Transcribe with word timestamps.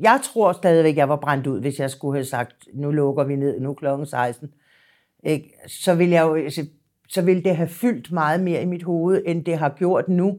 jeg 0.00 0.20
tror 0.22 0.52
stadigvæk, 0.52 0.96
jeg 0.96 1.08
var 1.08 1.16
brændt 1.16 1.46
ud, 1.46 1.60
hvis 1.60 1.80
jeg 1.80 1.90
skulle 1.90 2.16
have 2.16 2.24
sagt, 2.24 2.56
nu 2.74 2.90
lukker 2.90 3.24
vi 3.24 3.36
ned, 3.36 3.60
nu 3.60 3.74
klokken 3.74 4.06
16. 4.06 4.50
Ikke? 5.22 5.58
Så 5.66 5.94
vil 5.94 6.10
jeg 6.10 6.22
jo, 6.22 6.34
altså, 6.34 6.66
så 7.08 7.22
ville 7.22 7.42
det 7.42 7.56
have 7.56 7.68
fyldt 7.68 8.12
meget 8.12 8.40
mere 8.40 8.62
i 8.62 8.66
mit 8.66 8.82
hoved, 8.82 9.22
end 9.26 9.44
det 9.44 9.58
har 9.58 9.68
gjort 9.68 10.08
nu, 10.08 10.38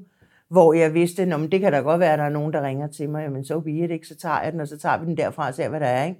hvor 0.49 0.73
jeg 0.73 0.94
vidste, 0.94 1.21
at 1.21 1.52
det 1.52 1.60
kan 1.60 1.71
da 1.71 1.79
godt 1.79 1.99
være, 1.99 2.13
at 2.13 2.20
der 2.20 2.26
er 2.26 2.29
nogen, 2.29 2.54
der 2.54 2.62
ringer 2.62 2.88
til 2.88 3.10
mig, 3.10 3.31
men 3.31 3.46
så 3.46 3.60
be 3.60 3.70
det, 3.70 3.91
ikke? 3.91 4.07
så 4.07 4.15
tager 4.15 4.41
jeg 4.44 4.52
den, 4.52 4.62
og 4.62 4.68
så 4.68 4.78
tager 4.78 4.97
vi 4.97 5.05
den 5.05 5.17
derfra 5.17 5.47
og 5.47 5.53
ser, 5.53 5.69
hvad 5.69 5.79
der 5.79 5.85
er. 5.85 6.06
Ikke? 6.06 6.19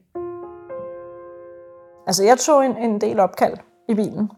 Altså, 2.08 2.24
jeg 2.24 2.38
tog 2.38 2.66
en, 2.66 2.78
en 2.78 3.02
del 3.02 3.20
opkald 3.20 3.58
i 3.90 3.94
bilen. 3.94 4.30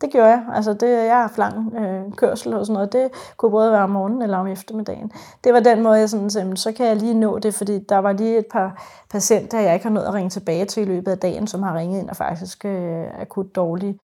Det 0.00 0.10
gjorde 0.12 0.28
jeg. 0.28 0.44
Altså, 0.54 0.72
det, 0.72 0.88
jeg 0.88 1.14
har 1.14 1.20
haft 1.20 1.38
lang 1.38 1.74
øh, 1.76 2.12
kørsel 2.16 2.54
og 2.54 2.66
sådan 2.66 2.74
noget. 2.74 2.92
Det 2.92 3.08
kunne 3.36 3.50
både 3.50 3.72
være 3.72 3.82
om 3.82 3.90
morgenen 3.90 4.22
eller 4.22 4.38
om 4.38 4.46
eftermiddagen. 4.46 5.12
Det 5.44 5.52
var 5.52 5.60
den 5.60 5.82
måde, 5.82 5.98
jeg 5.98 6.10
sådan 6.10 6.30
sagde, 6.30 6.56
så 6.56 6.72
kan 6.72 6.86
jeg 6.86 6.96
lige 6.96 7.14
nå 7.14 7.38
det, 7.38 7.54
fordi 7.54 7.78
der 7.78 7.98
var 7.98 8.12
lige 8.12 8.38
et 8.38 8.46
par 8.52 8.82
patienter, 9.10 9.60
jeg 9.60 9.74
ikke 9.74 9.86
har 9.86 9.92
nået 9.92 10.04
at 10.04 10.14
ringe 10.14 10.30
tilbage 10.30 10.64
til 10.64 10.82
i 10.82 10.86
løbet 10.86 11.10
af 11.10 11.18
dagen, 11.18 11.46
som 11.46 11.62
har 11.62 11.78
ringet 11.78 12.00
ind 12.00 12.10
og 12.10 12.16
faktisk 12.16 12.64
øh, 12.64 13.20
akut 13.20 13.56
dårlige. 13.56 13.98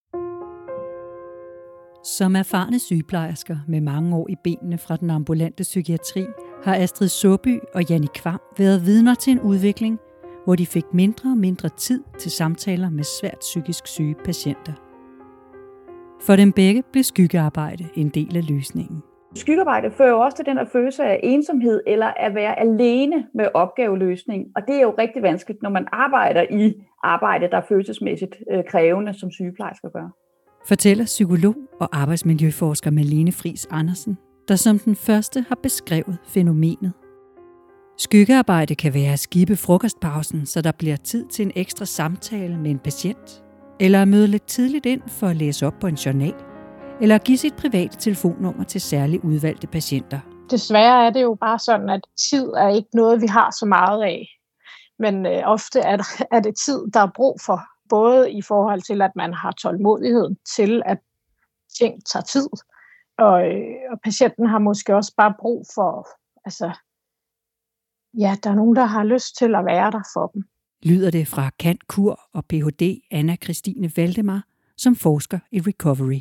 Som 2.05 2.37
erfarne 2.37 2.79
sygeplejersker 2.79 3.57
med 3.69 3.81
mange 3.81 4.17
år 4.17 4.27
i 4.29 4.35
benene 4.45 4.79
fra 4.79 4.97
den 4.97 5.11
ambulante 5.11 5.63
psykiatri, 5.63 6.27
har 6.65 6.75
Astrid 6.75 7.09
Soby 7.09 7.61
og 7.75 7.83
Janne 7.91 8.09
Kvam 8.09 8.41
været 8.59 8.87
vidner 8.87 9.15
til 9.15 9.31
en 9.31 9.41
udvikling, 9.41 9.99
hvor 10.45 10.55
de 10.55 10.67
fik 10.67 10.85
mindre 10.93 11.31
og 11.31 11.37
mindre 11.37 11.69
tid 11.69 12.03
til 12.19 12.31
samtaler 12.31 12.91
med 12.91 13.05
svært 13.05 13.39
psykisk 13.41 13.87
syge 13.87 14.15
patienter. 14.25 14.86
For 16.21 16.37
dem 16.37 16.53
begge 16.53 16.83
blev 16.93 17.05
skyggearbejde 17.05 17.85
en 17.95 18.09
del 18.09 18.37
af 18.37 18.49
løsningen. 18.49 19.03
Skyggearbejde 19.35 19.91
fører 19.91 20.11
jo 20.11 20.21
også 20.21 20.37
til 20.37 20.47
den 20.47 20.57
her 20.57 20.65
følelse 20.73 21.05
af 21.05 21.21
ensomhed 21.23 21.81
eller 21.87 22.07
at 22.07 22.35
være 22.35 22.61
alene 22.61 23.27
med 23.35 23.49
opgaveløsning. 23.55 24.47
Og 24.57 24.63
det 24.69 24.77
er 24.77 24.83
jo 24.83 24.95
rigtig 24.99 25.23
vanskeligt, 25.23 25.63
når 25.63 25.71
man 25.71 25.87
arbejder 25.93 26.43
i 26.51 26.75
arbejde, 27.03 27.51
der 27.51 27.57
er 27.57 27.67
følelsesmæssigt 27.69 28.37
øh, 28.53 28.65
krævende, 28.69 29.15
som 29.15 29.31
sygeplejersker 29.31 29.89
gør. 29.89 30.09
Fortæller 30.69 31.05
psykolog 31.05 31.55
og 31.81 31.89
arbejdsmiljøforsker 31.93 32.91
Malene 32.91 33.33
Fris 33.33 33.67
Andersen, 33.71 34.17
der 34.49 34.57
som 34.57 34.79
den 34.79 34.97
første 34.97 35.45
har 35.49 35.59
beskrevet 35.63 36.19
fænomenet. 36.25 36.93
Skyggearbejde 37.99 38.75
kan 38.75 38.95
være 38.95 39.13
at 39.13 39.19
skibe 39.19 39.57
frokostpausen, 39.57 40.47
så 40.47 40.63
der 40.63 40.73
bliver 40.79 40.97
tid 40.97 41.27
til 41.27 41.47
en 41.47 41.53
ekstra 41.55 41.85
samtale 41.85 42.59
med 42.59 42.71
en 42.71 42.79
patient 42.79 43.43
eller 43.81 44.05
møde 44.05 44.27
lidt 44.27 44.47
tidligt 44.47 44.87
ind 44.87 45.03
for 45.09 45.27
at 45.27 45.37
læse 45.37 45.67
op 45.67 45.75
på 45.81 45.87
en 45.87 45.95
journal, 45.95 46.35
eller 47.01 47.19
give 47.19 47.39
sit 47.39 47.57
private 47.57 47.97
telefonnummer 47.97 48.65
til 48.65 48.81
særligt 48.81 49.25
udvalgte 49.25 49.67
patienter. 49.67 50.21
Desværre 50.51 51.07
er 51.07 51.11
det 51.11 51.23
jo 51.23 51.35
bare 51.41 51.59
sådan, 51.59 51.91
at 51.91 52.01
tid 52.31 52.47
er 52.47 52.69
ikke 52.69 52.89
noget, 52.95 53.23
vi 53.23 53.27
har 53.27 53.51
så 53.51 53.67
meget 53.67 54.03
af. 54.03 54.27
Men 54.99 55.27
øh, 55.27 55.43
ofte 55.45 55.81
er, 55.81 55.97
der, 55.97 56.27
er 56.33 56.41
det 56.41 56.55
tid, 56.65 56.81
der 56.95 57.01
er 57.01 57.11
brug 57.15 57.41
for, 57.47 57.61
både 57.89 58.33
i 58.33 58.43
forhold 58.43 58.83
til, 58.83 59.03
at 59.03 59.11
man 59.17 59.35
har 59.35 59.51
tålmodighed 59.51 60.37
til, 60.57 60.83
at 60.87 60.99
ting 61.79 62.07
tager 62.13 62.23
tid, 62.23 62.49
og, 63.19 63.47
øh, 63.47 63.77
og 63.93 64.01
patienten 64.05 64.47
har 64.47 64.59
måske 64.59 64.95
også 64.95 65.15
bare 65.17 65.35
brug 65.41 65.67
for, 65.75 66.09
altså, 66.45 66.73
ja, 68.19 68.37
der 68.43 68.51
er 68.51 68.55
nogen, 68.55 68.77
der 68.77 68.85
har 68.85 69.05
lyst 69.05 69.37
til 69.39 69.55
at 69.55 69.65
være 69.65 69.91
der 69.91 70.03
for 70.15 70.27
dem 70.27 70.45
lyder 70.87 71.11
det 71.11 71.29
fra 71.29 71.51
Kant 71.59 71.87
Kur 71.89 72.21
og 72.33 72.45
Ph.D. 72.45 73.01
Anna 73.11 73.37
Christine 73.45 73.91
Valdemar, 73.97 74.45
som 74.77 74.97
forsker 74.97 75.39
i 75.53 75.61
recovery. 75.61 76.21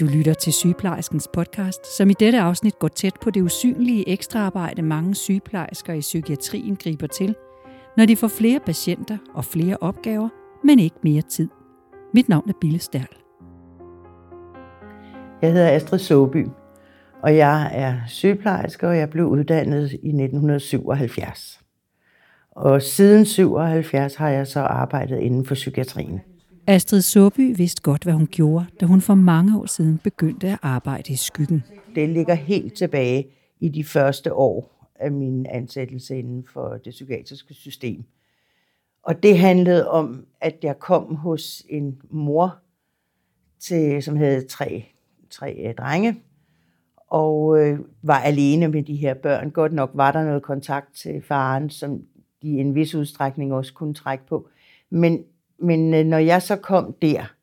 Du 0.00 0.06
lytter 0.16 0.34
til 0.34 0.52
sygeplejerskens 0.52 1.28
podcast, 1.32 1.96
som 1.96 2.10
i 2.10 2.12
dette 2.12 2.40
afsnit 2.40 2.78
går 2.78 2.88
tæt 2.88 3.14
på 3.22 3.30
det 3.30 3.42
usynlige 3.42 4.08
ekstraarbejde, 4.08 4.82
mange 4.82 5.14
sygeplejersker 5.14 5.92
i 5.92 6.00
psykiatrien 6.00 6.76
griber 6.76 7.06
til, 7.06 7.34
når 7.96 8.06
de 8.06 8.16
får 8.16 8.28
flere 8.28 8.60
patienter 8.60 9.18
og 9.34 9.44
flere 9.44 9.76
opgaver, 9.80 10.28
men 10.64 10.78
ikke 10.78 10.96
mere 11.02 11.22
tid. 11.22 11.48
Mit 12.14 12.28
navn 12.28 12.48
er 12.48 12.54
Bille 12.60 12.78
Sterl. 12.78 13.16
Jeg 15.42 15.52
hedder 15.52 15.70
Astrid 15.70 15.98
Soby, 15.98 16.46
og 17.22 17.36
jeg 17.36 17.70
er 17.72 18.00
sygeplejerske, 18.06 18.88
og 18.88 18.96
jeg 18.96 19.10
blev 19.10 19.26
uddannet 19.26 19.92
i 19.92 20.08
1977. 20.08 21.60
Og 22.50 22.82
siden 22.82 23.24
77 23.24 24.14
har 24.14 24.28
jeg 24.28 24.46
så 24.46 24.60
arbejdet 24.60 25.18
inden 25.18 25.44
for 25.44 25.54
psykiatrien. 25.54 26.20
Astrid 26.66 27.02
Soby 27.02 27.56
vidste 27.56 27.82
godt, 27.82 28.02
hvad 28.02 28.12
hun 28.12 28.26
gjorde, 28.26 28.66
da 28.80 28.86
hun 28.86 29.00
for 29.00 29.14
mange 29.14 29.58
år 29.58 29.66
siden 29.66 29.98
begyndte 29.98 30.48
at 30.48 30.58
arbejde 30.62 31.12
i 31.12 31.16
skyggen. 31.16 31.64
Det 31.94 32.08
ligger 32.08 32.34
helt 32.34 32.74
tilbage 32.74 33.26
i 33.60 33.68
de 33.68 33.84
første 33.84 34.34
år 34.34 34.88
af 34.94 35.12
min 35.12 35.46
ansættelse 35.46 36.18
inden 36.18 36.44
for 36.52 36.68
det 36.84 36.90
psykiatriske 36.90 37.54
system. 37.54 38.04
Og 39.02 39.22
det 39.22 39.38
handlede 39.38 39.90
om, 39.90 40.26
at 40.40 40.56
jeg 40.62 40.78
kom 40.78 41.14
hos 41.14 41.62
en 41.68 42.00
mor, 42.10 42.56
til, 43.60 44.02
som 44.02 44.16
havde 44.16 44.46
tre, 44.46 44.84
tre 45.30 45.74
drenge, 45.78 46.22
og 47.10 47.60
øh, 47.60 47.78
var 48.02 48.18
alene 48.18 48.68
med 48.68 48.82
de 48.82 48.96
her 48.96 49.14
børn. 49.14 49.50
Godt 49.50 49.72
nok 49.72 49.90
var 49.94 50.12
der 50.12 50.24
noget 50.24 50.42
kontakt 50.42 50.94
til 50.94 51.22
faren, 51.22 51.70
som 51.70 52.02
de 52.42 52.48
i 52.48 52.60
en 52.60 52.74
vis 52.74 52.94
udstrækning 52.94 53.52
også 53.52 53.74
kunne 53.74 53.94
trække 53.94 54.26
på. 54.26 54.48
Men, 54.90 55.24
men 55.58 55.94
øh, 55.94 56.06
når 56.06 56.18
jeg 56.18 56.42
så 56.42 56.56
kom 56.56 56.94
der, 57.02 57.34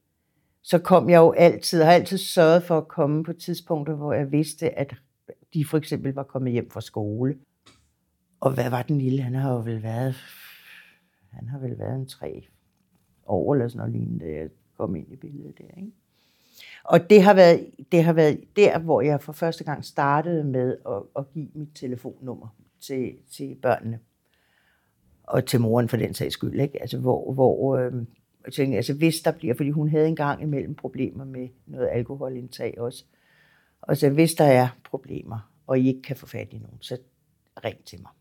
så 0.62 0.80
kom 0.80 1.10
jeg 1.10 1.18
jo 1.18 1.32
altid, 1.32 1.84
har 1.84 1.92
altid 1.92 2.18
sørget 2.18 2.64
for 2.64 2.78
at 2.78 2.88
komme 2.88 3.24
på 3.24 3.34
tidspunkter, 3.34 3.96
hvor 3.96 4.14
jeg 4.14 4.32
vidste, 4.32 4.80
at 4.80 4.96
de 5.54 5.66
for 5.66 5.78
eksempel 5.78 6.14
var 6.14 6.24
kommet 6.24 6.54
hjem 6.54 6.70
fra 6.70 6.82
skole. 6.82 7.38
Og 8.40 8.54
hvad 8.54 8.70
var 8.70 8.82
den 8.82 8.98
lille? 8.98 9.22
Han 9.22 9.36
har 9.36 9.54
jo 9.54 9.60
vel 9.60 9.84
været, 9.84 10.16
han 11.32 11.48
har 11.48 11.60
vel 11.60 11.80
været 11.80 11.96
en 11.96 12.08
tre 12.08 12.48
år 13.26 13.54
eller 13.54 13.68
sådan 13.68 13.78
noget 13.78 13.94
lignende, 13.94 14.26
da 14.26 14.32
jeg 14.32 14.50
kom 14.78 14.96
ind 14.96 15.12
i 15.12 15.16
billedet 15.16 15.58
der, 15.58 15.78
ikke? 15.78 15.92
Og 16.84 17.10
det 17.10 17.24
har, 17.24 17.34
været, 17.34 17.70
det 17.92 18.04
har 18.04 18.14
været 18.14 18.40
der, 18.56 18.80
hvor 18.80 19.02
jeg 19.02 19.22
for 19.22 19.34
første 19.34 19.64
gang 19.64 19.86
startede 19.86 20.44
med 20.44 20.78
at, 20.90 21.02
at 21.18 21.34
give 21.34 21.48
mit 21.54 21.70
telefonnummer 21.76 22.48
til, 22.82 23.14
til 23.32 23.56
børnene. 23.62 24.00
Og 25.24 25.46
til 25.46 25.62
moren 25.62 25.90
for 25.90 25.98
den 25.98 26.14
sags 26.14 26.34
skyld. 26.34 26.62
Ikke? 26.62 26.82
Altså, 26.82 26.98
hvor, 26.98 27.34
hvor 27.34 27.78
øh, 27.78 27.94
jeg 28.46 28.54
tænkte, 28.54 28.78
altså, 28.78 28.94
hvis 28.94 29.16
der 29.16 29.32
bliver, 29.32 29.54
fordi 29.54 29.70
hun 29.70 29.90
havde 29.90 30.08
engang 30.08 30.42
imellem 30.42 30.76
problemer 30.76 31.26
med 31.26 31.48
noget 31.66 31.90
alkoholindtag 31.92 32.74
også. 32.78 33.04
Og 33.82 33.98
så 33.98 34.10
hvis 34.10 34.34
der 34.34 34.46
er 34.46 34.68
problemer, 34.84 35.52
og 35.68 35.80
I 35.80 35.88
ikke 35.88 36.02
kan 36.02 36.16
få 36.16 36.26
fat 36.26 36.48
i 36.52 36.58
nogen, 36.58 36.78
så 36.82 36.98
ring 37.64 37.84
til 37.86 38.02
mig. 38.02 38.12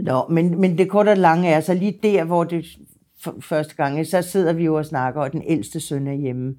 Nå, 0.00 0.28
men, 0.28 0.60
men 0.60 0.78
det 0.78 0.90
korte 0.90 1.10
og 1.10 1.16
lange 1.16 1.48
er, 1.48 1.60
så 1.60 1.74
lige 1.74 1.98
der, 2.02 2.24
hvor 2.24 2.44
det 2.44 2.66
første 3.40 3.74
gang, 3.74 4.06
så 4.06 4.22
sidder 4.22 4.52
vi 4.52 4.64
jo 4.64 4.74
og 4.74 4.86
snakker, 4.86 5.20
og 5.20 5.32
den 5.32 5.42
ældste 5.46 5.80
søn 5.80 6.06
er 6.06 6.12
hjemme. 6.12 6.56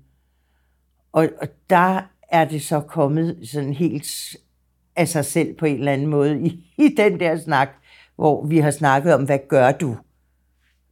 Og, 1.14 1.30
og 1.42 1.48
der 1.70 2.02
er 2.30 2.46
det 2.46 2.62
så 2.62 2.80
kommet 2.80 3.40
sådan 3.44 3.74
helt 3.74 4.36
af 4.96 5.08
sig 5.08 5.26
selv 5.26 5.56
på 5.56 5.66
en 5.66 5.78
eller 5.78 5.92
anden 5.92 6.08
måde 6.08 6.42
i, 6.42 6.74
i 6.86 6.96
den 6.98 7.20
der 7.20 7.38
snak, 7.38 7.70
hvor 8.16 8.46
vi 8.46 8.58
har 8.58 8.72
snakket 8.72 9.14
om, 9.14 9.24
hvad 9.24 9.40
gør 9.50 9.72
du, 9.72 9.98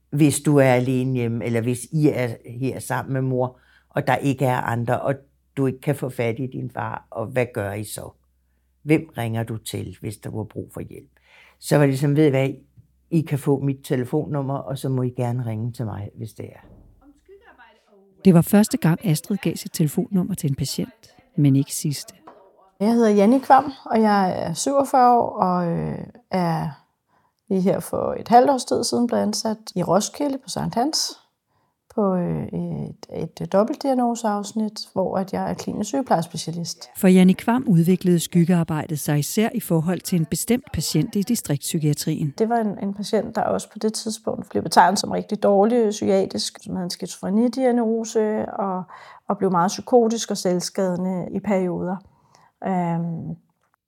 hvis 0.10 0.40
du 0.40 0.58
er 0.58 0.74
alene 0.74 1.14
hjemme, 1.14 1.46
eller 1.46 1.62
hvis 1.62 1.88
I 1.92 2.08
er 2.08 2.36
her 2.60 2.80
sammen 2.80 3.14
med 3.14 3.22
mor, 3.22 3.60
og 3.90 4.08
der 4.08 4.16
ikke 4.16 4.46
er 4.46 4.58
andre, 4.58 5.02
og 5.02 5.16
du 5.58 5.66
ikke 5.66 5.82
kan 5.82 5.96
få 5.96 6.10
fat 6.10 6.40
i 6.40 6.48
din 6.48 6.70
far, 6.70 7.08
og 7.10 7.26
hvad 7.26 7.46
gør 7.54 7.74
I 7.74 7.84
så? 7.84 8.10
Hvem 8.84 9.10
ringer 9.18 9.44
du 9.44 9.58
til, 9.58 9.98
hvis 10.02 10.18
der 10.18 10.30
var 10.30 10.44
brug 10.44 10.72
for 10.74 10.82
hjælp? 10.82 11.10
Så 11.60 11.78
var 11.78 11.86
det 11.86 12.00
som, 12.00 12.16
ved 12.16 12.30
hvad, 12.30 12.50
I 13.10 13.22
kan 13.22 13.40
få 13.40 13.60
mit 13.60 13.80
telefonnummer, 13.84 14.58
og 14.58 14.78
så 14.78 14.90
må 14.90 15.04
I 15.04 15.10
gerne 15.10 15.46
ringe 15.46 15.72
til 15.72 15.86
mig, 15.86 16.10
hvis 16.16 16.34
det 16.34 16.46
er. 16.46 16.81
Det 18.26 18.34
var 18.34 18.42
første 18.42 18.78
gang, 18.78 19.06
Astrid 19.06 19.38
gav 19.38 19.56
sit 19.56 19.72
telefonnummer 19.74 20.36
til 20.36 20.50
en 20.50 20.56
patient, 20.56 21.16
men 21.38 21.56
ikke 21.56 21.76
sidste. 21.76 22.14
Jeg 22.80 22.94
hedder 22.94 23.10
Janne 23.10 23.40
Kvam, 23.40 23.72
og 23.86 24.02
jeg 24.02 24.44
er 24.44 24.54
47 24.54 25.20
år 25.20 25.30
og 25.30 25.68
øh, 25.68 25.98
er 26.32 26.70
lige 27.50 27.62
her 27.62 27.80
for 27.80 28.16
et 28.20 28.28
halvt 28.28 28.50
års 28.50 28.66
tid 28.66 28.84
siden 28.84 29.08
blevet 29.08 29.24
ansat 29.24 29.58
i 29.76 29.84
Roskilde 29.84 30.38
på 30.38 30.50
Sankt 30.50 30.76
Hans 30.76 31.21
på 31.96 32.16
øh, 32.16 32.44
et, 32.44 33.06
et 33.42 33.54
dobbeltdiagnoseafsnit, 33.54 34.88
hvor 34.94 35.18
at 35.18 35.34
jeg 35.34 35.50
er 35.50 35.54
klinisk 35.54 35.88
sygeplejespecialist. 35.88 36.90
For 36.98 37.08
Janne 37.08 37.34
Kvam 37.34 37.66
udviklede 37.68 38.20
skyggearbejdet 38.20 39.00
sig 39.00 39.20
især 39.20 39.50
i 39.54 39.60
forhold 39.60 40.00
til 40.00 40.20
en 40.20 40.26
bestemt 40.26 40.72
patient 40.74 41.16
i 41.16 41.22
distriktspsykiatrien. 41.22 42.34
Det 42.38 42.50
var 42.50 42.58
en, 42.58 42.78
en 42.84 42.94
patient, 42.94 43.36
der 43.36 43.42
også 43.42 43.72
på 43.72 43.80
det 43.80 43.94
tidspunkt 43.94 44.50
blev 44.50 44.64
betegnet 44.64 45.00
som 45.00 45.12
rigtig 45.12 45.44
dårlig 45.44 45.90
psykiatrisk, 45.90 46.64
som 46.64 46.76
havde 46.76 46.84
en 46.84 46.90
skizofrenidiagnose 46.90 48.46
og, 48.60 48.84
og 49.28 49.38
blev 49.38 49.52
meget 49.52 49.68
psykotisk 49.68 50.32
og 50.32 50.38
selvskadende 50.38 51.28
i 51.32 51.40
perioder. 51.40 51.96
Øhm, 52.68 53.36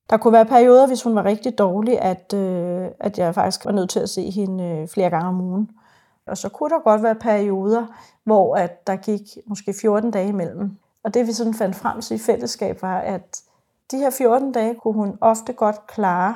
der 0.10 0.18
kunne 0.18 0.34
være 0.34 0.46
perioder, 0.46 0.88
hvis 0.88 1.04
hun 1.04 1.16
var 1.16 1.26
rigtig 1.26 1.58
dårlig, 1.58 2.02
at, 2.02 2.34
øh, 2.36 2.88
at 3.00 3.18
jeg 3.18 3.36
faktisk 3.36 3.66
var 3.66 3.72
nødt 3.72 3.90
til 3.90 4.00
at 4.00 4.10
se 4.10 4.30
hende 4.30 4.64
øh, 4.64 4.88
flere 4.88 5.10
gange 5.10 5.28
om 5.28 5.42
ugen. 5.42 5.70
Og 6.28 6.38
så 6.38 6.50
kunne 6.50 6.70
der 6.70 6.80
godt 6.84 7.04
være 7.04 7.16
perioder, 7.16 7.86
hvor 8.24 8.56
at 8.56 8.88
der 8.88 8.96
gik 8.96 9.22
måske 9.46 9.74
14 9.82 10.12
dage 10.12 10.28
imellem, 10.28 10.78
Og 11.04 11.14
det 11.14 11.28
vi 11.28 11.34
sådan 11.34 11.54
fandt 11.54 11.76
frem 11.76 12.02
til 12.02 12.16
i 12.16 12.20
fællesskab 12.20 12.82
var, 12.82 13.00
at 13.00 13.42
de 13.92 13.98
her 13.98 14.10
14 14.10 14.52
dage 14.52 14.76
kunne 14.76 14.94
hun 14.94 15.18
ofte 15.22 15.54
godt 15.54 15.88
klare, 15.88 16.36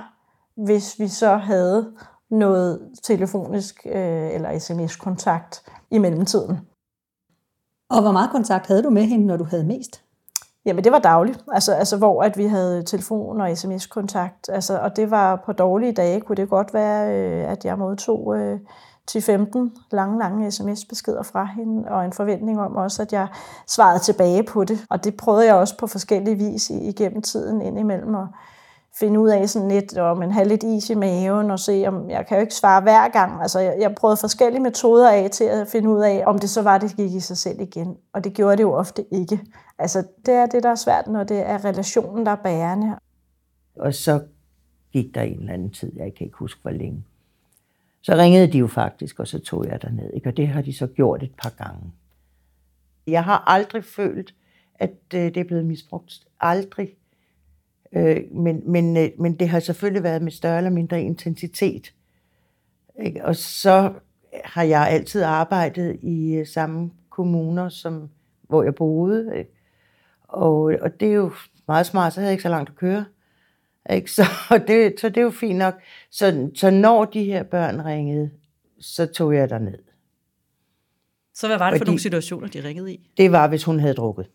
hvis 0.55 0.99
vi 0.99 1.07
så 1.07 1.35
havde 1.35 1.93
noget 2.29 2.91
telefonisk 3.03 3.85
øh, 3.85 4.33
eller 4.33 4.59
sms-kontakt 4.59 5.63
i 5.91 5.97
mellemtiden. 5.97 6.59
Og 7.89 8.01
hvor 8.01 8.11
meget 8.11 8.31
kontakt 8.31 8.67
havde 8.67 8.83
du 8.83 8.89
med 8.89 9.03
hende, 9.03 9.25
når 9.25 9.37
du 9.37 9.43
havde 9.43 9.63
mest? 9.63 10.03
Jamen 10.65 10.83
det 10.83 10.91
var 10.91 10.99
dagligt, 10.99 11.43
altså, 11.51 11.73
altså 11.73 11.97
hvor 11.97 12.23
at 12.23 12.37
vi 12.37 12.45
havde 12.45 12.83
telefon 12.83 13.41
og 13.41 13.57
sms-kontakt, 13.57 14.49
altså, 14.49 14.79
og 14.79 14.95
det 14.95 15.11
var 15.11 15.35
på 15.45 15.53
dårlige 15.53 15.91
dage, 15.91 16.21
kunne 16.21 16.35
det 16.35 16.49
godt 16.49 16.73
være, 16.73 17.15
øh, 17.15 17.51
at 17.51 17.65
jeg 17.65 17.77
modtog 17.77 18.37
øh, 18.37 18.59
10-15 19.11 19.87
lange, 19.91 20.19
lange 20.19 20.51
sms-beskeder 20.51 21.23
fra 21.23 21.45
hende, 21.45 21.89
og 21.89 22.05
en 22.05 22.13
forventning 22.13 22.59
om 22.59 22.75
også, 22.75 23.01
at 23.01 23.13
jeg 23.13 23.27
svarede 23.67 23.99
tilbage 23.99 24.43
på 24.43 24.63
det. 24.63 24.85
Og 24.89 25.03
det 25.03 25.17
prøvede 25.17 25.45
jeg 25.45 25.55
også 25.55 25.77
på 25.77 25.87
forskellige 25.87 26.35
vis 26.35 26.69
igennem 26.69 27.21
tiden 27.21 27.61
indimellem, 27.61 28.13
og 28.13 28.27
finde 28.99 29.19
ud 29.19 29.29
af 29.29 29.49
sådan 29.49 29.67
lidt, 29.67 29.97
om 29.97 30.17
man 30.17 30.31
have 30.31 30.47
lidt 30.47 30.63
is 30.63 30.89
i 30.89 30.95
maven, 30.95 31.51
og 31.51 31.59
se, 31.59 31.85
om 31.87 32.09
jeg 32.09 32.25
kan 32.27 32.37
jo 32.37 32.41
ikke 32.41 32.55
svare 32.55 32.81
hver 32.81 33.07
gang. 33.07 33.41
Altså, 33.41 33.59
jeg, 33.59 33.77
jeg 33.79 33.95
prøvede 33.95 34.17
forskellige 34.17 34.61
metoder 34.61 35.11
af 35.11 35.29
til 35.31 35.43
at 35.43 35.67
finde 35.67 35.89
ud 35.89 36.01
af, 36.01 36.23
om 36.25 36.39
det 36.39 36.49
så 36.49 36.61
var, 36.61 36.77
det 36.77 36.95
gik 36.95 37.13
i 37.13 37.19
sig 37.19 37.37
selv 37.37 37.61
igen. 37.61 37.97
Og 38.13 38.23
det 38.23 38.33
gjorde 38.33 38.57
det 38.57 38.63
jo 38.63 38.73
ofte 38.73 39.05
ikke. 39.13 39.39
Altså, 39.79 40.03
det 40.25 40.33
er 40.33 40.45
det, 40.45 40.63
der 40.63 40.69
er 40.69 40.75
svært, 40.75 41.07
når 41.07 41.23
det 41.23 41.49
er 41.49 41.65
relationen, 41.65 42.25
der 42.25 42.31
er 42.31 42.35
bærende. 42.35 42.95
Og 43.75 43.93
så 43.93 44.21
gik 44.93 45.15
der 45.15 45.21
en 45.21 45.39
eller 45.39 45.53
anden 45.53 45.71
tid, 45.71 45.91
jeg 45.95 46.13
kan 46.17 46.25
ikke 46.25 46.37
huske, 46.37 46.61
hvor 46.61 46.71
længe. 46.71 47.03
Så 48.01 48.15
ringede 48.15 48.51
de 48.51 48.57
jo 48.57 48.67
faktisk, 48.67 49.19
og 49.19 49.27
så 49.27 49.39
tog 49.39 49.65
jeg 49.65 49.81
derned. 49.81 50.13
Ikke? 50.13 50.29
Og 50.29 50.37
det 50.37 50.47
har 50.47 50.61
de 50.61 50.73
så 50.73 50.87
gjort 50.87 51.23
et 51.23 51.33
par 51.43 51.49
gange. 51.49 51.91
Jeg 53.07 53.23
har 53.23 53.43
aldrig 53.47 53.83
følt, 53.83 54.35
at 54.75 54.91
øh, 55.13 55.21
det 55.21 55.37
er 55.37 55.43
blevet 55.43 55.65
misbrugt. 55.65 56.19
Aldrig. 56.39 56.89
Øh, 57.93 58.21
men, 58.31 58.71
men, 58.71 58.97
øh, 58.97 59.09
men 59.19 59.39
det 59.39 59.49
har 59.49 59.59
selvfølgelig 59.59 60.03
været 60.03 60.21
med 60.21 60.31
større 60.31 60.57
eller 60.57 60.69
mindre 60.69 61.01
intensitet. 61.01 61.93
Ikke? 63.03 63.25
Og 63.25 63.35
så 63.35 63.93
har 64.45 64.63
jeg 64.63 64.87
altid 64.89 65.21
arbejdet 65.21 65.99
i 66.01 66.33
øh, 66.33 66.47
samme 66.47 66.91
kommuner, 67.09 67.69
som 67.69 68.09
hvor 68.41 68.63
jeg 68.63 68.75
boede. 68.75 69.37
Ikke? 69.37 69.51
Og, 70.23 70.73
og 70.81 70.99
det 70.99 71.07
er 71.07 71.13
jo 71.13 71.31
meget 71.67 71.85
smart, 71.85 72.13
så 72.13 72.19
havde 72.19 72.27
jeg 72.27 72.33
ikke 72.33 72.43
så 72.43 72.49
langt 72.49 72.69
at 72.69 72.75
køre. 72.75 73.05
Ikke? 73.89 74.11
Så, 74.15 74.23
det, 74.67 74.99
så 74.99 75.09
det 75.09 75.17
er 75.17 75.21
jo 75.21 75.29
fint 75.29 75.57
nok. 75.57 75.73
Så, 76.11 76.49
så 76.55 76.69
når 76.69 77.05
de 77.05 77.23
her 77.23 77.43
børn 77.43 77.85
ringede, 77.85 78.29
så 78.79 79.05
tog 79.05 79.35
jeg 79.35 79.59
ned. 79.59 79.77
Så 81.33 81.47
hvad 81.47 81.57
var 81.57 81.69
det 81.69 81.79
for 81.79 81.85
nogle 81.85 81.99
situationer, 81.99 82.47
de 82.47 82.63
ringede 82.63 82.93
i? 82.93 83.09
Det 83.17 83.31
var, 83.31 83.47
hvis 83.47 83.63
hun 83.63 83.79
havde 83.79 83.93
drukket 83.93 84.29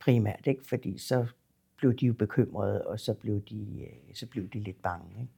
primært, 0.00 0.40
ikke? 0.46 0.62
fordi 0.68 0.98
så 0.98 1.26
blev 1.76 1.94
de 1.94 2.06
jo 2.06 2.12
bekymrede, 2.12 2.82
og 2.82 3.00
så 3.00 3.14
blev 3.14 3.40
de, 3.50 3.66
øh, 3.80 4.14
så 4.14 4.26
blev 4.26 4.48
de 4.48 4.58
lidt 4.58 4.82
bange. 4.82 5.06
Ikke? 5.20 5.32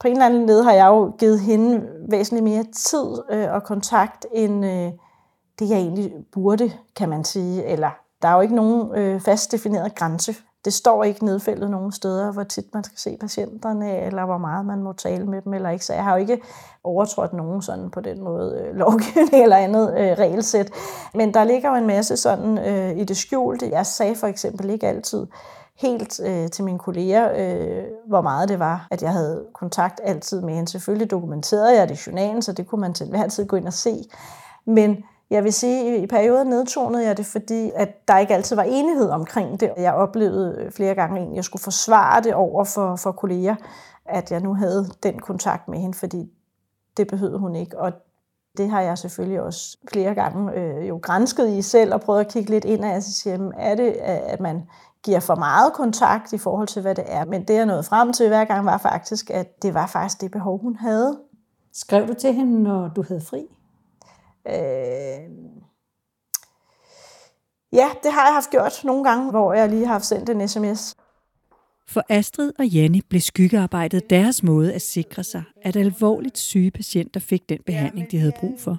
På 0.00 0.08
en 0.08 0.12
eller 0.12 0.26
anden 0.26 0.46
led 0.46 0.62
har 0.62 0.72
jeg 0.72 0.86
jo 0.86 1.14
givet 1.18 1.40
hende 1.40 1.88
væsentligt 2.10 2.44
mere 2.44 2.64
tid 2.64 3.22
øh, 3.30 3.52
og 3.52 3.62
kontakt, 3.62 4.26
end 4.32 4.66
øh, 4.66 4.92
det 5.58 5.70
jeg 5.70 5.78
egentlig 5.78 6.12
burde, 6.32 6.72
kan 6.96 7.08
man 7.08 7.24
sige. 7.24 7.64
Eller 7.64 7.90
der 8.22 8.28
er 8.28 8.34
jo 8.34 8.40
ikke 8.40 8.54
nogen 8.54 8.98
øh, 8.98 9.20
fast 9.20 9.52
defineret 9.52 9.94
grænse 9.94 10.34
det 10.64 10.72
står 10.72 11.04
ikke 11.04 11.24
nedfældet 11.24 11.70
nogen 11.70 11.92
steder, 11.92 12.32
hvor 12.32 12.42
tit 12.42 12.74
man 12.74 12.84
skal 12.84 12.98
se 12.98 13.16
patienterne, 13.20 14.00
eller 14.00 14.24
hvor 14.24 14.38
meget 14.38 14.66
man 14.66 14.82
må 14.82 14.92
tale 14.92 15.26
med 15.26 15.42
dem 15.42 15.54
eller 15.54 15.70
ikke. 15.70 15.84
Så 15.84 15.94
jeg 15.94 16.04
har 16.04 16.12
jo 16.12 16.20
ikke 16.20 16.40
overtrådt 16.84 17.32
nogen 17.32 17.62
sådan 17.62 17.90
på 17.90 18.00
den 18.00 18.24
måde 18.24 18.58
øh, 18.58 18.76
lovgivning 18.82 19.42
eller 19.42 19.56
andet 19.56 19.94
øh, 19.98 20.18
regelsæt. 20.18 20.70
Men 21.14 21.34
der 21.34 21.44
ligger 21.44 21.70
jo 21.70 21.76
en 21.76 21.86
masse 21.86 22.16
sådan 22.16 22.58
øh, 22.58 22.98
i 22.98 23.04
det 23.04 23.16
skjulte. 23.16 23.70
Jeg 23.70 23.86
sagde 23.86 24.14
for 24.14 24.26
eksempel 24.26 24.70
ikke 24.70 24.88
altid 24.88 25.26
helt 25.76 26.20
øh, 26.20 26.50
til 26.50 26.64
mine 26.64 26.78
kolleger, 26.78 27.30
øh, 27.36 27.84
hvor 28.06 28.20
meget 28.20 28.48
det 28.48 28.58
var, 28.58 28.86
at 28.90 29.02
jeg 29.02 29.12
havde 29.12 29.44
kontakt 29.54 30.00
altid 30.04 30.40
med 30.40 30.54
hende. 30.54 30.70
Selvfølgelig 30.70 31.10
dokumenterede 31.10 31.78
jeg 31.78 31.88
det 31.88 31.94
i 31.94 32.02
journalen, 32.06 32.42
så 32.42 32.52
det 32.52 32.66
kunne 32.66 32.80
man 32.80 32.94
til 32.94 33.06
hver 33.06 33.28
tid 33.28 33.46
gå 33.46 33.56
ind 33.56 33.66
og 33.66 33.72
se. 33.72 34.04
Men 34.66 35.04
jeg 35.30 35.44
vil 35.44 35.52
sige, 35.52 35.94
at 35.94 36.02
i 36.02 36.06
perioder 36.06 36.44
nedtonede 36.44 37.06
jeg 37.06 37.16
det, 37.16 37.26
fordi 37.26 37.70
at 37.74 38.08
der 38.08 38.18
ikke 38.18 38.34
altid 38.34 38.56
var 38.56 38.62
enighed 38.62 39.08
omkring 39.08 39.60
det. 39.60 39.70
Jeg 39.76 39.94
oplevede 39.94 40.56
øh, 40.58 40.72
flere 40.72 40.94
gange, 40.94 41.20
at 41.20 41.34
jeg 41.34 41.44
skulle 41.44 41.62
forsvare 41.62 42.22
det 42.22 42.34
over 42.34 42.64
for, 42.64 42.96
for 42.96 43.12
kolleger, 43.12 43.56
at 44.04 44.30
jeg 44.30 44.40
nu 44.40 44.54
havde 44.54 44.88
den 45.02 45.18
kontakt 45.18 45.68
med 45.68 45.78
hende, 45.78 45.98
fordi 45.98 46.30
det 46.96 47.06
behøvede 47.06 47.38
hun 47.38 47.56
ikke. 47.56 47.78
Og 47.78 47.92
det 48.56 48.70
har 48.70 48.80
jeg 48.80 48.98
selvfølgelig 48.98 49.40
også 49.40 49.78
flere 49.92 50.14
gange 50.14 50.52
øh, 50.54 50.88
jo 50.88 51.00
grænsket 51.02 51.48
i 51.48 51.62
selv 51.62 51.94
og 51.94 52.00
prøvet 52.00 52.20
at 52.20 52.28
kigge 52.28 52.50
lidt 52.50 52.64
ind 52.64 52.84
af, 52.84 52.96
og 52.96 53.02
sige, 53.02 53.50
er 53.56 53.74
det, 53.74 53.90
at 54.02 54.40
man 54.40 54.62
giver 55.02 55.20
for 55.20 55.34
meget 55.34 55.72
kontakt 55.72 56.32
i 56.32 56.38
forhold 56.38 56.68
til, 56.68 56.82
hvad 56.82 56.94
det 56.94 57.04
er. 57.06 57.24
Men 57.24 57.44
det, 57.44 57.54
jeg 57.54 57.66
nåede 57.66 57.82
frem 57.82 58.12
til 58.12 58.28
hver 58.28 58.44
gang, 58.44 58.66
var 58.66 58.78
faktisk, 58.78 59.30
at 59.30 59.62
det 59.62 59.74
var 59.74 59.86
faktisk 59.86 60.20
det 60.20 60.30
behov, 60.30 60.62
hun 60.62 60.76
havde. 60.76 61.18
Skrev 61.72 62.08
du 62.08 62.14
til 62.14 62.34
hende, 62.34 62.62
når 62.62 62.88
du 62.88 63.04
havde 63.08 63.20
fri? 63.20 63.46
Øh, 64.48 65.20
ja, 67.72 67.88
det 68.02 68.12
har 68.12 68.24
jeg 68.26 68.34
haft 68.34 68.50
gjort 68.50 68.84
nogle 68.84 69.04
gange, 69.04 69.30
hvor 69.30 69.52
jeg 69.52 69.68
lige 69.68 69.86
har 69.86 69.92
haft 69.92 70.04
sendt 70.04 70.30
en 70.30 70.48
sms. 70.48 70.96
For 71.88 72.02
Astrid 72.08 72.52
og 72.58 72.66
Janni 72.66 73.00
blev 73.08 73.20
skyggearbejdet 73.20 74.10
deres 74.10 74.42
måde 74.42 74.74
at 74.74 74.82
sikre 74.82 75.22
sig, 75.22 75.42
at 75.62 75.76
alvorligt 75.76 76.38
syge 76.38 76.70
patienter 76.70 77.20
fik 77.20 77.48
den 77.48 77.58
behandling, 77.66 78.10
de 78.10 78.18
havde 78.18 78.32
brug 78.40 78.60
for. 78.60 78.76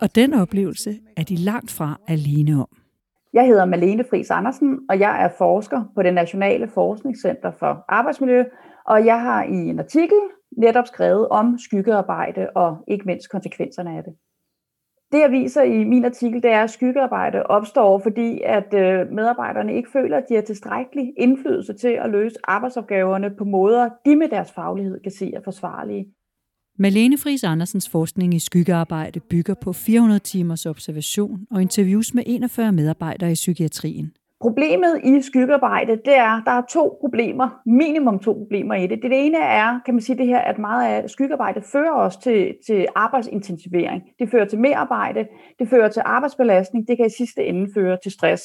Og 0.00 0.14
den 0.14 0.34
oplevelse 0.34 0.98
er 1.16 1.22
de 1.22 1.36
langt 1.36 1.70
fra 1.70 2.00
alene 2.08 2.60
om. 2.60 2.68
Jeg 3.32 3.46
hedder 3.46 3.64
Malene 3.64 4.04
Friis 4.10 4.30
Andersen, 4.30 4.78
og 4.88 5.00
jeg 5.00 5.24
er 5.24 5.28
forsker 5.38 5.84
på 5.94 6.02
det 6.02 6.14
Nationale 6.14 6.68
Forskningscenter 6.68 7.52
for 7.58 7.84
Arbejdsmiljø, 7.88 8.44
og 8.86 9.06
jeg 9.06 9.20
har 9.20 9.44
i 9.44 9.54
en 9.54 9.78
artikel 9.78 10.18
netop 10.56 10.86
skrevet 10.86 11.28
om 11.28 11.58
skyggearbejde 11.58 12.50
og 12.54 12.76
ikke 12.88 13.04
mindst 13.06 13.30
konsekvenserne 13.30 13.96
af 13.96 14.04
det. 14.04 14.14
Det 15.12 15.20
jeg 15.20 15.30
viser 15.30 15.62
i 15.62 15.84
min 15.84 16.04
artikel, 16.04 16.42
det 16.42 16.50
er, 16.50 16.62
at 16.62 16.70
skyggearbejde 16.70 17.42
opstår, 17.42 17.98
fordi 17.98 18.40
at 18.44 18.74
øh, 18.74 19.12
medarbejderne 19.12 19.76
ikke 19.76 19.90
føler, 19.90 20.16
at 20.16 20.24
de 20.28 20.34
har 20.34 20.42
tilstrækkelig 20.42 21.12
indflydelse 21.16 21.72
til 21.72 21.88
at 22.04 22.10
løse 22.10 22.36
arbejdsopgaverne 22.44 23.30
på 23.38 23.44
måder, 23.44 23.88
de 24.04 24.16
med 24.16 24.28
deres 24.28 24.52
faglighed 24.52 25.00
kan 25.02 25.12
se 25.12 25.32
er 25.34 25.40
forsvarlige. 25.44 26.06
Malene 26.78 27.18
Friis 27.18 27.44
Andersens 27.44 27.88
forskning 27.88 28.34
i 28.34 28.38
skyggearbejde 28.38 29.20
bygger 29.20 29.54
på 29.54 29.72
400 29.72 30.20
timers 30.20 30.66
observation 30.66 31.46
og 31.50 31.62
interviews 31.62 32.14
med 32.14 32.22
41 32.26 32.72
medarbejdere 32.72 33.30
i 33.30 33.34
psykiatrien. 33.34 34.12
Problemet 34.46 35.00
i 35.04 35.22
skyggearbejde, 35.22 35.92
det 35.96 36.16
er, 36.16 36.42
der 36.44 36.50
er 36.50 36.62
to 36.70 36.98
problemer, 37.00 37.48
minimum 37.66 38.18
to 38.18 38.32
problemer 38.32 38.74
i 38.74 38.86
det. 38.86 39.02
Det 39.02 39.26
ene 39.26 39.38
er, 39.38 39.80
kan 39.84 39.94
man 39.94 40.00
sige 40.00 40.18
det 40.18 40.26
her, 40.26 40.38
at 40.38 40.58
meget 40.58 40.88
af 40.88 41.10
skyggearbejde 41.10 41.62
fører 41.72 41.92
os 41.92 42.16
til, 42.16 42.54
til 42.66 42.86
arbejdsintensivering. 42.94 44.02
Det 44.18 44.30
fører 44.30 44.44
til 44.44 44.58
mere 44.58 44.76
arbejde, 44.76 45.26
det 45.58 45.68
fører 45.68 45.88
til 45.88 46.02
arbejdsbelastning, 46.04 46.88
det 46.88 46.96
kan 46.96 47.06
i 47.06 47.16
sidste 47.18 47.44
ende 47.44 47.70
føre 47.74 47.98
til 48.02 48.12
stress. 48.12 48.44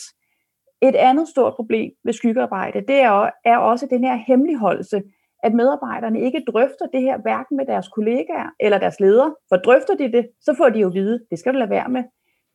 Et 0.81 0.95
andet 0.95 1.27
stort 1.27 1.53
problem 1.55 1.91
ved 2.03 2.13
skyggearbejde, 2.13 2.81
det 2.87 3.01
er, 3.01 3.29
er 3.45 3.57
også 3.57 3.87
den 3.89 4.03
her 4.03 4.15
hemmeligholdelse, 4.15 5.01
at 5.43 5.53
medarbejderne 5.53 6.21
ikke 6.21 6.43
drøfter 6.51 6.85
det 6.93 7.01
her 7.01 7.17
hverken 7.21 7.57
med 7.57 7.65
deres 7.65 7.87
kollegaer 7.87 8.49
eller 8.59 8.77
deres 8.77 8.99
ledere. 8.99 9.35
For 9.49 9.55
drøfter 9.55 9.95
de 9.95 10.11
det, 10.11 10.27
så 10.41 10.55
får 10.57 10.69
de 10.69 10.79
jo 10.79 10.87
at 10.87 10.93
vide, 10.93 11.19
det 11.29 11.39
skal 11.39 11.53
du 11.53 11.57
lade 11.57 11.69
være 11.69 11.89
med. 11.89 12.03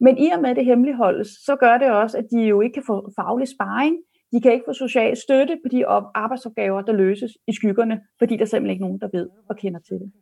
Men 0.01 0.19
i 0.19 0.31
og 0.31 0.41
med 0.43 0.55
det 0.55 0.65
hemmeligholdes, 0.65 1.29
så 1.29 1.57
gør 1.57 1.79
det 1.79 1.91
også, 1.91 2.19
at 2.19 2.25
de 2.31 2.43
jo 2.43 2.61
ikke 2.61 2.75
kan 2.75 2.83
få 2.87 3.13
faglig 3.17 3.49
sparring. 3.49 3.97
De 4.33 4.41
kan 4.41 4.53
ikke 4.53 4.65
få 4.69 4.73
social 4.73 5.17
støtte 5.17 5.59
på 5.65 5.69
de 5.69 5.87
arbejdsopgaver, 6.15 6.83
der 6.83 6.93
løses 6.93 7.33
i 7.49 7.53
skyggerne, 7.53 8.01
fordi 8.19 8.37
der 8.37 8.45
simpelthen 8.45 8.71
ikke 8.71 8.85
nogen, 8.85 9.01
der 9.01 9.09
ved 9.13 9.29
og 9.49 9.57
kender 9.57 9.81
til 9.81 9.95
det. 9.95 10.13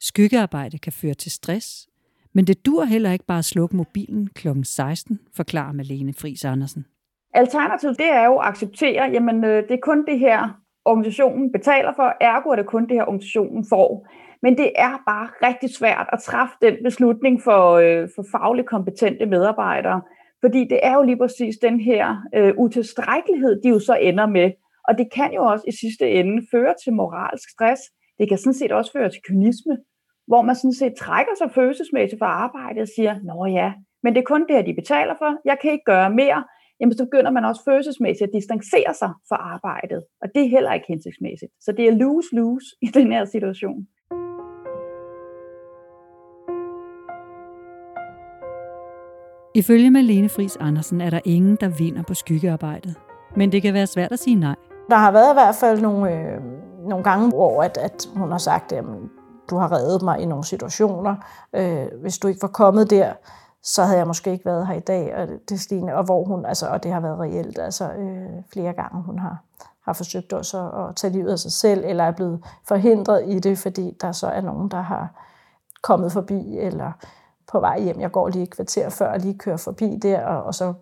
Skyggearbejde 0.00 0.78
kan 0.78 0.92
føre 0.92 1.14
til 1.14 1.30
stress, 1.30 1.88
men 2.32 2.46
det 2.46 2.66
dur 2.66 2.84
heller 2.84 3.12
ikke 3.12 3.24
bare 3.24 3.38
at 3.38 3.44
slukke 3.44 3.76
mobilen 3.76 4.28
kl. 4.34 4.48
16, 4.62 5.20
forklarer 5.36 5.72
Malene 5.72 6.14
Friis 6.14 6.44
Andersen. 6.44 6.86
Alternativet 7.34 7.98
det 7.98 8.06
er 8.06 8.24
jo 8.24 8.36
at 8.36 8.48
acceptere, 8.48 9.04
jamen 9.12 9.44
øh, 9.44 9.62
det 9.62 9.70
er 9.70 9.82
kun 9.82 10.06
det 10.06 10.18
her, 10.18 10.60
organisationen 10.84 11.52
betaler 11.52 11.92
for, 11.96 12.16
ergo 12.20 12.50
er 12.50 12.56
det 12.56 12.66
kun 12.66 12.88
det 12.88 12.96
her, 12.96 13.02
organisationen 13.02 13.66
får. 13.68 14.08
Men 14.42 14.58
det 14.58 14.72
er 14.76 15.02
bare 15.06 15.28
rigtig 15.48 15.70
svært 15.74 16.08
at 16.12 16.18
træffe 16.18 16.54
den 16.62 16.76
beslutning 16.84 17.42
for, 17.42 17.72
øh, 17.72 18.08
for 18.14 18.24
fagligt 18.32 18.68
kompetente 18.68 19.26
medarbejdere, 19.26 20.02
fordi 20.40 20.64
det 20.72 20.80
er 20.82 20.94
jo 20.94 21.02
lige 21.02 21.16
præcis 21.16 21.56
den 21.56 21.80
her 21.80 22.16
øh, 22.34 22.54
utilstrækkelighed, 22.56 23.62
de 23.62 23.68
jo 23.68 23.80
så 23.80 23.94
ender 23.94 24.26
med. 24.26 24.50
Og 24.88 24.98
det 24.98 25.08
kan 25.12 25.32
jo 25.32 25.42
også 25.42 25.64
i 25.68 25.72
sidste 25.72 26.10
ende 26.10 26.46
føre 26.50 26.74
til 26.84 26.92
moralsk 26.92 27.48
stress. 27.50 27.82
Det 28.18 28.28
kan 28.28 28.38
sådan 28.38 28.54
set 28.54 28.72
også 28.72 28.92
føre 28.92 29.10
til 29.10 29.22
kynisme, 29.28 29.76
hvor 30.26 30.42
man 30.42 30.56
sådan 30.56 30.80
set 30.82 30.94
trækker 30.94 31.32
sig 31.38 31.50
følelsesmæssigt 31.50 32.20
fra 32.20 32.26
arbejdet 32.26 32.82
og 32.82 32.88
siger, 32.96 33.14
nå 33.24 33.46
ja, 33.46 33.72
men 34.02 34.14
det 34.14 34.20
er 34.20 34.24
kun 34.32 34.46
det 34.46 34.56
her, 34.56 34.62
de 34.62 34.74
betaler 34.74 35.14
for. 35.18 35.30
Jeg 35.44 35.56
kan 35.62 35.72
ikke 35.72 35.84
gøre 35.84 36.10
mere. 36.10 36.44
Jamen, 36.80 36.96
så 36.96 37.04
begynder 37.04 37.30
man 37.30 37.44
også 37.44 37.62
følelsesmæssigt 37.64 38.28
at 38.28 38.34
distancere 38.38 38.94
sig 38.94 39.10
fra 39.28 39.36
arbejdet. 39.54 40.00
Og 40.22 40.28
det 40.34 40.42
er 40.44 40.48
heller 40.48 40.72
ikke 40.72 40.86
hensigtsmæssigt. 40.88 41.52
Så 41.60 41.72
det 41.72 41.84
er 41.88 41.92
lose-lose 42.02 42.68
i 42.82 42.86
den 42.86 43.12
her 43.12 43.24
situation. 43.24 43.86
Ifølge 49.58 49.90
Malene 49.90 50.28
Fris 50.28 50.56
Andersen 50.60 51.00
er 51.00 51.10
der 51.10 51.20
ingen, 51.24 51.56
der 51.60 51.68
vinder 51.68 52.02
på 52.02 52.14
skyggearbejdet. 52.14 52.94
Men 53.36 53.52
det 53.52 53.62
kan 53.62 53.74
være 53.74 53.86
svært 53.86 54.12
at 54.12 54.18
sige 54.18 54.36
nej. 54.36 54.54
Der 54.90 54.96
har 54.96 55.12
været 55.12 55.30
i 55.30 55.32
hvert 55.32 55.54
fald 55.54 55.80
nogle, 55.80 56.12
øh, 56.12 56.40
nogle 56.88 57.04
gange, 57.04 57.28
hvor 57.28 57.62
at, 57.62 57.78
at 57.78 58.08
hun 58.16 58.30
har 58.30 58.38
sagt, 58.38 58.72
at 58.72 58.84
du 59.50 59.56
har 59.56 59.72
reddet 59.72 60.02
mig 60.02 60.20
i 60.20 60.26
nogle 60.26 60.44
situationer. 60.44 61.16
Øh, 61.52 61.86
hvis 62.00 62.18
du 62.18 62.28
ikke 62.28 62.42
var 62.42 62.48
kommet 62.48 62.90
der, 62.90 63.12
så 63.62 63.82
havde 63.82 63.98
jeg 63.98 64.06
måske 64.06 64.32
ikke 64.32 64.44
været 64.44 64.66
her 64.66 64.74
i 64.74 64.80
dag. 64.80 65.16
Og 65.16 65.28
det 65.48 65.60
Stine, 65.60 65.96
og 65.96 66.04
hvor 66.04 66.24
hun, 66.24 66.44
altså, 66.44 66.66
og 66.66 66.82
det 66.82 66.92
har 66.92 67.00
været 67.00 67.20
reelt, 67.20 67.58
altså 67.58 67.84
øh, 67.92 68.42
flere 68.52 68.72
gange 68.72 69.02
hun 69.02 69.18
har, 69.18 69.42
har 69.84 69.92
forsøgt 69.92 70.32
også 70.32 70.58
at, 70.58 70.88
at 70.88 70.96
tage 70.96 71.12
livet 71.12 71.30
af 71.32 71.38
sig 71.38 71.52
selv, 71.52 71.84
eller 71.86 72.04
er 72.04 72.12
blevet 72.12 72.44
forhindret 72.68 73.24
i 73.26 73.38
det, 73.38 73.58
fordi 73.58 73.96
der 74.00 74.12
så 74.12 74.26
er 74.26 74.40
nogen, 74.40 74.70
der 74.70 74.80
har 74.80 75.08
kommet 75.82 76.12
forbi, 76.12 76.58
eller 76.58 76.92
på 77.52 77.60
vej 77.60 77.80
hjem. 77.80 78.00
Jeg 78.00 78.12
går 78.12 78.28
lige 78.28 78.42
et 78.42 78.50
kvarter 78.50 78.88
før 78.88 79.12
og 79.12 79.18
lige 79.18 79.38
kører 79.38 79.56
forbi 79.56 79.98
der, 80.02 80.24
og, 80.26 80.42
og 80.42 80.54
så 80.54 80.74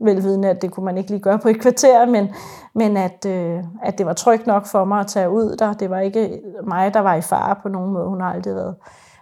velvidende, 0.00 0.48
at 0.50 0.62
det 0.62 0.70
kunne 0.70 0.84
man 0.84 0.98
ikke 0.98 1.10
lige 1.10 1.20
gøre 1.20 1.38
på 1.38 1.48
et 1.48 1.60
kvarter, 1.60 2.06
men, 2.06 2.28
men 2.74 2.96
at, 2.96 3.26
øh, 3.26 3.64
at 3.82 3.98
det 3.98 4.06
var 4.06 4.12
trygt 4.12 4.46
nok 4.46 4.66
for 4.66 4.84
mig 4.84 5.00
at 5.00 5.06
tage 5.06 5.30
ud 5.30 5.56
der. 5.56 5.72
Det 5.72 5.90
var 5.90 6.00
ikke 6.00 6.40
mig, 6.64 6.94
der 6.94 7.00
var 7.00 7.14
i 7.14 7.20
fare 7.20 7.56
på 7.62 7.68
nogen 7.68 7.92
måde. 7.92 8.08
Hun 8.08 8.20
har 8.20 8.32
aldrig 8.32 8.54
været, 8.54 8.74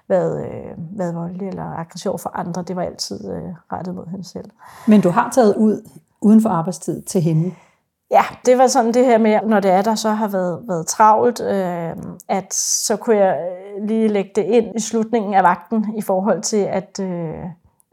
været, 0.09 0.47
øh, 0.47 0.99
været 0.99 1.15
voldelig 1.15 1.49
eller 1.49 1.79
aggressiv 1.79 2.19
for 2.19 2.31
andre. 2.35 2.63
Det 2.63 2.77
var 2.77 2.83
altid 2.83 3.33
øh, 3.33 3.43
rettet 3.73 3.95
mod 3.95 4.07
hende 4.07 4.25
selv. 4.25 4.51
Men 4.87 5.01
du 5.01 5.11
har 5.11 5.31
taget 5.31 5.57
ud 5.57 5.83
uden 6.21 6.43
for 6.43 6.49
arbejdstid 6.49 7.03
til 7.03 7.21
hende? 7.21 7.55
Ja, 8.11 8.23
det 8.47 8.59
var 8.59 8.67
sådan 8.67 8.95
det 8.95 9.05
her 9.05 9.19
med, 9.19 9.39
når 9.47 9.61
det 9.61 9.71
er, 9.71 9.83
der 9.83 9.95
så 9.95 10.11
har 10.11 10.29
været, 10.29 10.61
været 10.69 10.87
travlt, 10.87 11.41
øh, 11.41 11.97
at 12.29 12.55
så 12.55 12.97
kunne 12.97 13.17
jeg 13.17 13.39
lige 13.81 14.09
lægge 14.09 14.31
det 14.35 14.45
ind 14.45 14.77
i 14.77 14.81
slutningen 14.81 15.35
af 15.35 15.43
vagten 15.43 15.95
i 15.99 16.03
forhold 16.03 16.43
til, 16.43 16.57
at 16.57 17.01
øh, 17.01 17.35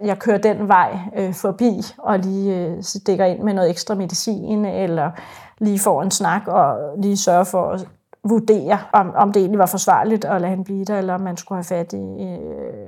jeg 0.04 0.20
kører 0.20 0.38
den 0.38 0.68
vej 0.68 0.98
øh, 1.18 1.34
forbi 1.34 1.82
og 1.98 2.20
lige 2.20 2.68
øh, 2.68 2.84
dækker 3.08 3.26
ind 3.26 3.40
med 3.40 3.54
noget 3.54 3.70
ekstra 3.70 3.96
medicin, 3.96 4.66
eller 4.66 5.12
lige 5.60 5.80
får 5.80 6.04
en 6.04 6.12
snak 6.12 6.48
og 6.48 6.78
lige 7.02 7.18
sørger 7.18 7.44
for 7.44 7.72
at 7.72 7.88
vurdere, 8.24 8.80
om, 8.94 9.12
om 9.16 9.32
det 9.32 9.40
egentlig 9.40 9.60
var 9.60 9.66
forsvarligt 9.66 10.26
at 10.26 10.42
lade 10.42 10.50
hende 10.50 10.64
blive 10.64 10.86
der, 10.86 10.98
eller 10.98 11.14
om 11.14 11.22
man 11.22 11.38
skulle 11.38 11.58
have 11.58 11.64
fat 11.64 11.94
i, 11.94 12.24
øh, 12.24 12.88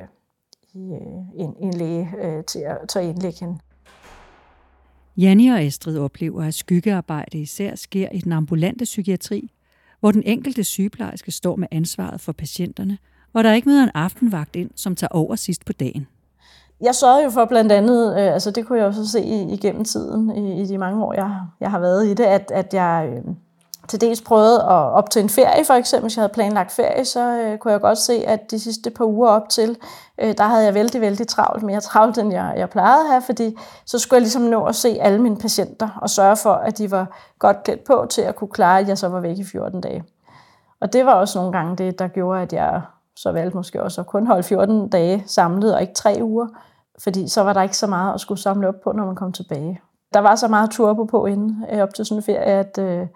i 0.74 0.94
øh, 0.94 1.44
en, 1.44 1.56
en 1.60 1.74
læge 1.74 2.10
øh, 2.22 2.44
til 2.44 2.60
at, 2.60 2.78
til 2.90 3.00
at 3.00 3.06
indlægge 3.06 3.40
hende. 3.40 3.60
Janni 5.18 5.48
og 5.48 5.60
Astrid 5.60 6.00
oplever, 6.00 6.44
at 6.44 6.54
skyggearbejde 6.54 7.38
især 7.38 7.76
sker 7.76 8.10
i 8.10 8.20
den 8.20 8.32
ambulante 8.32 8.84
psykiatri, 8.84 9.52
hvor 10.02 10.12
den 10.12 10.24
enkelte 10.26 10.64
sygeplejerske 10.64 11.32
står 11.32 11.56
med 11.56 11.68
ansvaret 11.72 12.22
for 12.22 12.32
patienterne, 12.32 12.98
og 13.34 13.44
der 13.44 13.54
ikke 13.54 13.70
møder 13.70 13.84
en 13.84 13.92
aftenvagt 13.94 14.56
ind, 14.56 14.70
som 14.76 14.96
tager 14.96 15.12
over 15.12 15.36
sidst 15.36 15.66
på 15.66 15.74
dagen. 15.74 16.08
Jeg 16.82 16.96
sørgede 16.96 17.24
jo 17.24 17.30
for 17.30 17.46
blandt 17.46 17.72
andet, 17.72 18.12
øh, 18.20 18.34
altså 18.34 18.52
det 18.52 18.66
kunne 18.66 18.80
jeg 18.80 18.88
også 18.88 19.08
se 19.08 19.22
igennem 19.50 19.84
tiden, 19.84 20.38
i, 20.38 20.62
i 20.62 20.66
de 20.66 20.78
mange 20.78 21.04
år, 21.04 21.14
jeg, 21.14 21.42
jeg 21.60 21.72
har 21.72 21.80
været 21.80 22.08
i 22.08 22.14
det, 22.14 22.24
at, 22.24 22.52
at 22.56 22.74
jeg 22.74 23.14
øh, 23.14 23.34
til 23.88 24.02
dels 24.02 24.22
prøvede 24.22 24.62
at 24.62 24.70
op 24.70 25.10
til 25.10 25.22
en 25.22 25.30
ferie 25.30 25.66
for 25.66 25.74
eksempel, 25.74 26.04
hvis 26.04 26.18
jeg 26.18 26.22
havde 26.22 26.34
planlagt 26.34 26.72
ferie, 26.72 27.06
så 27.06 27.20
øh, 27.20 27.58
kunne 27.58 27.72
jeg 27.72 27.82
godt 27.82 27.98
se, 27.98 28.14
at 28.14 28.52
de 28.52 28.60
sidste 28.60 28.90
par 28.90 29.06
uger 29.06 29.30
op 29.30 29.50
til, 29.50 29.78
øh, 30.22 30.34
der 30.38 30.44
havde 30.44 30.66
jeg 30.66 30.74
vældig, 30.74 31.02
vældig 31.02 31.28
travlt, 31.28 31.64
mere 31.64 31.80
travlt, 31.80 32.18
end 32.18 32.32
jeg, 32.32 32.54
jeg 32.58 32.70
plejede 32.70 33.04
at 33.04 33.10
have, 33.10 33.22
fordi 33.22 33.58
så 33.86 34.00
skulle 34.00 34.18
jeg 34.18 34.22
ligesom 34.22 34.42
nå 34.42 34.66
at 34.66 34.76
se 34.76 34.98
alle 35.02 35.22
mine 35.22 35.38
patienter 35.38 36.00
og 36.02 36.10
sørge 36.10 36.36
for, 36.36 36.54
at 36.54 36.78
de 36.78 36.92
var 36.92 37.18
godt 37.40 37.64
klædt 37.64 37.84
på 37.84 38.08
til 38.10 38.22
at 38.22 38.36
kunne 38.36 38.52
klare, 38.52 38.80
at 38.80 38.88
jeg 38.88 38.98
så 38.98 39.08
var 39.08 39.20
væk 39.20 39.38
i 39.38 39.44
14 39.44 39.82
dage. 39.82 40.04
Og 40.82 40.94
det 40.94 41.06
var 41.06 41.14
også 41.14 41.40
nogle 41.40 41.58
gange 41.58 41.76
det, 41.76 42.00
der 42.00 42.08
gjorde, 42.08 42.42
at 42.42 42.54
jeg 42.54 42.82
så 43.16 43.32
valgte 43.32 43.58
måske 43.58 43.84
også 43.84 44.02
at 44.02 44.08
kun 44.08 44.28
holde 44.28 44.44
14 44.44 44.90
dage 44.90 45.24
samlet, 45.28 45.76
og 45.76 45.82
ikke 45.82 45.94
tre 45.94 46.20
uger, 46.22 46.48
fordi 47.04 47.28
så 47.28 47.44
var 47.44 47.54
der 47.54 47.62
ikke 47.62 47.78
så 47.78 47.88
meget 47.88 48.14
at 48.14 48.20
skulle 48.20 48.42
samle 48.42 48.68
op 48.68 48.82
på, 48.84 48.92
når 48.92 49.06
man 49.06 49.16
kom 49.16 49.32
tilbage. 49.32 49.82
Der 50.14 50.20
var 50.20 50.36
så 50.36 50.48
meget 50.48 50.72
turbo 50.72 51.04
på 51.04 51.26
inden 51.26 51.66
øh, 51.72 51.80
op 51.80 51.94
til 51.94 52.06
sådan 52.06 52.18
en 52.18 52.24
ferie, 52.24 52.40
at 52.40 52.78
øh, 52.78 53.08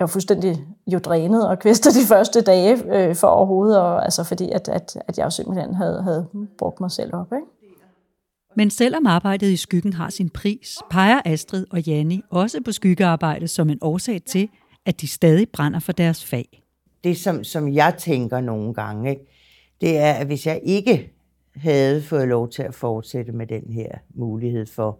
jeg 0.00 0.04
var 0.04 0.10
fuldstændig 0.12 0.66
jo 0.86 0.98
drænet 0.98 1.48
og 1.48 1.58
kvæstet 1.58 1.94
de 1.94 2.06
første 2.08 2.40
dage 2.40 2.78
øh, 2.96 3.14
for 3.14 3.26
overhovedet, 3.26 3.78
og, 3.78 4.04
altså 4.04 4.24
fordi 4.24 4.50
at, 4.50 4.68
at, 4.68 4.96
at 5.08 5.18
jeg 5.18 5.24
jo 5.24 5.30
simpelthen 5.30 5.74
havde, 5.74 6.02
havde 6.02 6.28
brugt 6.58 6.80
mig 6.80 6.90
selv 6.90 7.14
op. 7.14 7.32
Ikke? 7.32 7.46
Men 8.56 8.70
selvom 8.70 9.06
arbejdet 9.06 9.50
i 9.50 9.56
skyggen 9.56 9.92
har 9.92 10.10
sin 10.10 10.30
pris, 10.30 10.78
peger 10.90 11.20
Astrid 11.24 11.66
og 11.70 11.80
Janni 11.80 12.22
også 12.30 12.60
på 12.64 12.72
skyggearbejde 12.72 13.48
som 13.48 13.70
en 13.70 13.78
årsag 13.80 14.22
til, 14.22 14.48
at 14.86 15.00
de 15.00 15.08
stadig 15.08 15.48
brænder 15.48 15.80
for 15.80 15.92
deres 15.92 16.24
fag. 16.24 16.62
Det, 17.04 17.16
som, 17.16 17.44
som 17.44 17.68
jeg 17.68 17.94
tænker 17.98 18.40
nogle 18.40 18.74
gange, 18.74 19.10
ikke, 19.10 19.26
det 19.80 19.98
er, 19.98 20.12
at 20.12 20.26
hvis 20.26 20.46
jeg 20.46 20.60
ikke 20.62 21.12
havde 21.56 22.02
fået 22.02 22.28
lov 22.28 22.48
til 22.48 22.62
at 22.62 22.74
fortsætte 22.74 23.32
med 23.32 23.46
den 23.46 23.72
her 23.72 23.98
mulighed 24.14 24.66
for 24.66 24.98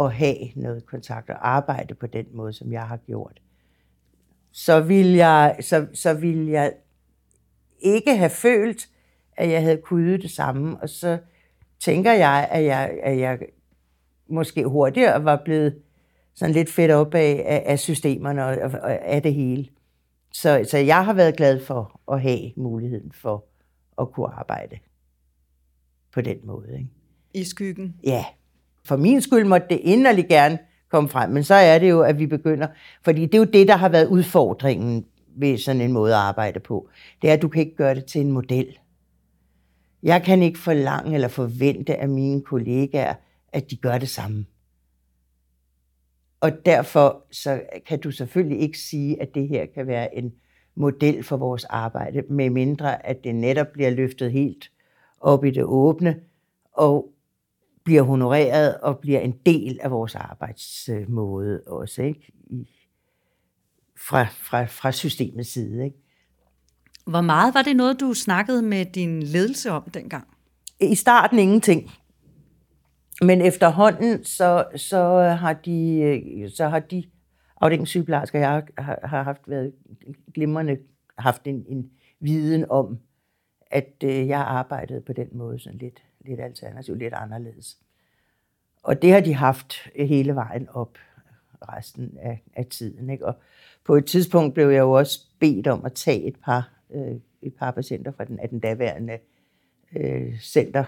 at 0.00 0.12
have 0.12 0.36
noget 0.56 0.86
kontakt 0.86 1.30
og 1.30 1.48
arbejde 1.48 1.94
på 1.94 2.06
den 2.06 2.26
måde, 2.32 2.52
som 2.52 2.72
jeg 2.72 2.82
har 2.82 2.96
gjort, 2.96 3.40
så 4.58 4.80
ville 4.80 5.16
jeg, 5.16 5.56
så, 5.60 5.86
så 5.94 6.14
ville 6.14 6.52
jeg 6.52 6.72
ikke 7.80 8.16
have 8.16 8.30
følt, 8.30 8.88
at 9.36 9.50
jeg 9.50 9.62
havde 9.62 9.80
kunnet 9.84 10.22
det 10.22 10.30
samme. 10.30 10.76
Og 10.82 10.88
så 10.88 11.18
tænker 11.80 12.12
jeg, 12.12 12.48
at 12.50 12.64
jeg, 12.64 12.98
at 13.02 13.18
jeg 13.18 13.38
måske 14.28 14.64
hurtigere 14.64 15.24
var 15.24 15.42
blevet 15.44 15.78
sådan 16.34 16.54
lidt 16.54 16.70
fedt 16.70 16.90
op 16.90 17.14
af, 17.14 17.44
af, 17.46 17.62
af 17.66 17.78
systemerne 17.78 18.44
og, 18.44 18.56
og 18.82 19.06
af 19.06 19.22
det 19.22 19.34
hele. 19.34 19.68
Så, 20.32 20.66
så 20.70 20.78
jeg 20.78 21.04
har 21.04 21.12
været 21.12 21.36
glad 21.36 21.60
for 21.64 22.00
at 22.12 22.22
have 22.22 22.52
muligheden 22.56 23.12
for 23.12 23.44
at 24.00 24.12
kunne 24.12 24.34
arbejde 24.34 24.78
på 26.12 26.20
den 26.20 26.38
måde. 26.44 26.72
Ikke? 26.72 26.88
I 27.34 27.44
skyggen? 27.44 27.96
Ja. 28.04 28.24
For 28.84 28.96
min 28.96 29.20
skyld 29.20 29.44
måtte 29.44 29.66
det 29.70 29.80
inderligt 29.82 30.28
gerne 30.28 30.58
komme 30.90 31.08
frem, 31.08 31.30
men 31.30 31.44
så 31.44 31.54
er 31.54 31.78
det 31.78 31.90
jo, 31.90 32.00
at 32.00 32.18
vi 32.18 32.26
begynder, 32.26 32.66
fordi 33.02 33.26
det 33.26 33.34
er 33.34 33.38
jo 33.38 33.44
det, 33.44 33.68
der 33.68 33.76
har 33.76 33.88
været 33.88 34.06
udfordringen 34.06 35.06
ved 35.36 35.58
sådan 35.58 35.80
en 35.80 35.92
måde 35.92 36.14
at 36.14 36.20
arbejde 36.20 36.60
på. 36.60 36.88
Det 37.22 37.30
er, 37.30 37.34
at 37.34 37.42
du 37.42 37.48
kan 37.48 37.60
ikke 37.60 37.76
gøre 37.76 37.94
det 37.94 38.04
til 38.04 38.20
en 38.20 38.32
model. 38.32 38.78
Jeg 40.02 40.22
kan 40.22 40.42
ikke 40.42 40.58
forlange 40.58 41.14
eller 41.14 41.28
forvente 41.28 41.96
af 41.96 42.08
mine 42.08 42.42
kollegaer, 42.42 43.14
at 43.52 43.70
de 43.70 43.76
gør 43.76 43.98
det 43.98 44.08
samme. 44.08 44.46
Og 46.40 46.66
derfor 46.66 47.24
så 47.30 47.60
kan 47.86 48.00
du 48.00 48.10
selvfølgelig 48.10 48.60
ikke 48.60 48.78
sige, 48.78 49.22
at 49.22 49.34
det 49.34 49.48
her 49.48 49.66
kan 49.74 49.86
være 49.86 50.18
en 50.18 50.32
model 50.74 51.22
for 51.22 51.36
vores 51.36 51.64
arbejde, 51.64 52.22
med 52.28 52.50
mindre 52.50 53.06
at 53.06 53.24
det 53.24 53.34
netop 53.34 53.66
bliver 53.72 53.90
løftet 53.90 54.32
helt 54.32 54.70
op 55.20 55.44
i 55.44 55.50
det 55.50 55.64
åbne, 55.64 56.20
og 56.72 57.12
bliver 57.88 58.02
honoreret 58.02 58.80
og 58.80 58.98
bliver 58.98 59.20
en 59.20 59.34
del 59.46 59.78
af 59.82 59.90
vores 59.90 60.14
arbejdsmåde 60.14 61.62
også, 61.66 62.02
ikke? 62.02 62.32
I, 62.50 62.68
fra, 64.08 64.24
fra, 64.24 64.64
fra 64.64 64.92
systemets 64.92 65.52
side. 65.52 65.84
Ikke? 65.84 65.96
Hvor 67.06 67.20
meget 67.20 67.54
var 67.54 67.62
det 67.62 67.76
noget, 67.76 68.00
du 68.00 68.14
snakkede 68.14 68.62
med 68.62 68.84
din 68.84 69.22
ledelse 69.22 69.70
om 69.70 69.90
dengang? 69.94 70.28
I 70.80 70.94
starten 70.94 71.38
ingenting. 71.38 71.90
Men 73.22 73.40
efterhånden, 73.40 74.24
så, 74.24 74.64
så 74.76 75.22
har 75.22 75.52
de, 75.52 76.50
så 76.54 76.68
har 76.68 76.78
de 76.78 77.04
afdelingssygeplejersker, 77.60 78.38
jeg 78.38 78.62
har, 78.78 78.98
har 79.04 79.22
haft 79.22 79.42
været 79.46 79.72
glimrende, 80.34 80.78
haft 81.18 81.46
en, 81.46 81.64
en 81.68 81.90
viden 82.20 82.70
om, 82.70 82.98
at 83.70 83.94
øh, 84.04 84.28
jeg 84.28 84.40
arbejdede 84.40 85.00
på 85.00 85.12
den 85.12 85.28
måde 85.32 85.58
sådan 85.58 85.78
lidt, 85.78 86.02
lidt 86.20 86.40
alternativ, 86.40 86.94
lidt 86.94 87.14
anderledes. 87.14 87.78
Og 88.82 89.02
det 89.02 89.12
har 89.12 89.20
de 89.20 89.34
haft 89.34 89.74
hele 89.96 90.34
vejen 90.34 90.68
op 90.68 90.98
resten 91.62 92.18
af, 92.20 92.42
af 92.54 92.66
tiden. 92.66 93.10
Ikke? 93.10 93.26
Og 93.26 93.34
på 93.84 93.94
et 93.94 94.06
tidspunkt 94.06 94.54
blev 94.54 94.68
jeg 94.68 94.80
jo 94.80 94.92
også 94.92 95.26
bedt 95.38 95.66
om 95.66 95.84
at 95.84 95.92
tage 95.92 96.22
et 96.22 96.36
par, 96.44 96.70
øh, 96.90 97.16
et 97.42 97.54
par 97.54 97.70
patienter 97.70 98.12
fra 98.12 98.24
den, 98.24 98.38
af 98.38 98.48
den 98.48 98.60
daværende 98.60 99.18
øh, 99.96 100.40
center. 100.40 100.84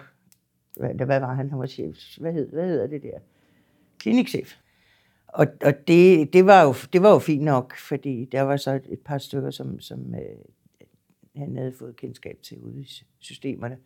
Hvad, 0.77 0.95
hvad 0.95 1.21
var 1.21 1.35
han? 1.35 1.51
Han 1.51 1.59
var 1.59 1.67
chef. 1.67 1.97
Hvad, 2.19 2.33
hed, 2.33 2.49
hvad 2.53 2.69
hedder 2.69 2.87
det 2.87 3.03
der? 3.03 3.19
Klinikchef. 3.99 4.55
Og, 5.27 5.47
og 5.65 5.89
det, 5.89 6.33
det, 6.33 6.47
var 6.47 6.63
jo, 6.63 6.75
det 6.93 7.03
var 7.03 7.13
jo 7.13 7.19
fint 7.19 7.43
nok, 7.43 7.77
fordi 7.77 8.25
der 8.25 8.43
var 8.43 8.57
så 8.57 8.71
et, 8.71 8.87
et 8.89 9.01
par 9.01 9.19
stykker, 9.19 9.51
som, 9.51 9.81
som 9.81 10.15
øh, 10.15 10.21
han 11.37 11.57
havde 11.57 11.73
fået 11.73 11.97
kendskab 11.97 12.39
til 12.43 12.59
ude 12.59 12.81
i 12.81 13.05
systemerne, 13.19 13.79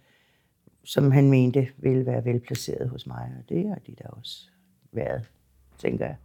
som 0.85 1.13
han 1.13 1.31
mente 1.31 1.69
ville 1.79 2.07
være 2.07 2.25
velplaceret 2.25 2.89
hos 2.89 3.07
mig, 3.07 3.33
og 3.39 3.49
det 3.49 3.69
har 3.69 3.79
de 3.87 3.95
da 4.03 4.09
også 4.09 4.49
været, 4.93 5.31
tænker 5.79 6.05
jeg. 6.05 6.17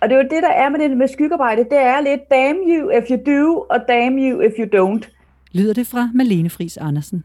Og 0.00 0.08
det 0.08 0.14
er 0.14 0.22
jo 0.22 0.28
det, 0.28 0.42
der 0.42 0.48
er 0.48 0.68
med 0.68 0.78
det 0.78 0.96
med 0.96 1.08
skyggearbejde, 1.08 1.64
det 1.64 1.78
er 1.78 2.00
lidt 2.00 2.30
damn 2.30 2.58
you 2.58 2.90
if 2.90 3.10
you 3.10 3.18
do, 3.26 3.66
og 3.70 3.78
damn 3.88 4.18
you 4.18 4.40
if 4.40 4.52
you 4.58 4.66
don't. 4.78 5.10
Lyder 5.52 5.74
det 5.74 5.86
fra 5.86 6.10
Malene 6.14 6.50
Friis 6.50 6.76
Andersen. 6.76 7.24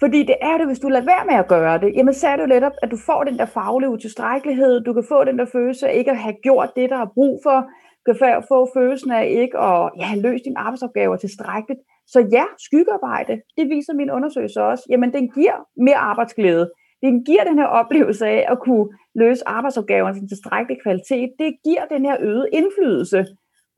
Fordi 0.00 0.22
det 0.22 0.36
er 0.42 0.58
det, 0.58 0.66
hvis 0.66 0.78
du 0.78 0.88
lader 0.88 1.04
være 1.04 1.26
med 1.30 1.34
at 1.34 1.48
gøre 1.48 1.80
det, 1.80 1.92
jamen 1.96 2.14
så 2.14 2.28
er 2.28 2.36
det 2.36 2.42
jo 2.42 2.46
netop, 2.46 2.72
at 2.82 2.90
du 2.90 2.96
får 3.06 3.24
den 3.24 3.38
der 3.38 3.44
faglige 3.46 3.90
utilstrækkelighed, 3.90 4.80
du 4.80 4.92
kan 4.92 5.04
få 5.08 5.24
den 5.24 5.38
der 5.38 5.46
følelse 5.52 5.88
af 5.88 5.94
ikke 5.98 6.10
at 6.10 6.18
have 6.18 6.36
gjort 6.42 6.70
det, 6.76 6.90
der 6.90 6.96
er 6.96 7.12
brug 7.14 7.40
for, 7.42 7.66
du 8.06 8.12
kan 8.12 8.42
få 8.48 8.70
følelsen 8.76 9.10
af 9.10 9.26
ikke 9.26 9.58
at 9.58 9.90
ja, 9.98 10.04
have 10.04 10.22
løst 10.22 10.44
dine 10.44 10.58
arbejdsopgaver 10.58 11.16
tilstrækkeligt. 11.16 11.80
Så 12.06 12.28
ja, 12.32 12.44
skyggearbejde, 12.58 13.40
det 13.56 13.68
viser 13.68 13.94
min 13.94 14.10
undersøgelse 14.10 14.62
også, 14.62 14.84
jamen 14.90 15.12
den 15.12 15.30
giver 15.30 15.56
mere 15.76 15.96
arbejdsglæde. 15.96 16.70
Det 17.02 17.22
giver 17.26 17.44
den 17.44 17.58
her 17.58 17.66
oplevelse 17.66 18.26
af 18.26 18.46
at 18.48 18.58
kunne 18.60 18.88
løse 19.14 19.48
arbejdsopgaverne 19.48 20.18
til 20.20 20.28
tilstrækkelig 20.28 20.82
kvalitet. 20.82 21.30
Det 21.38 21.56
giver 21.64 21.84
den 21.84 22.04
her 22.04 22.16
øgede 22.20 22.48
indflydelse. 22.52 23.26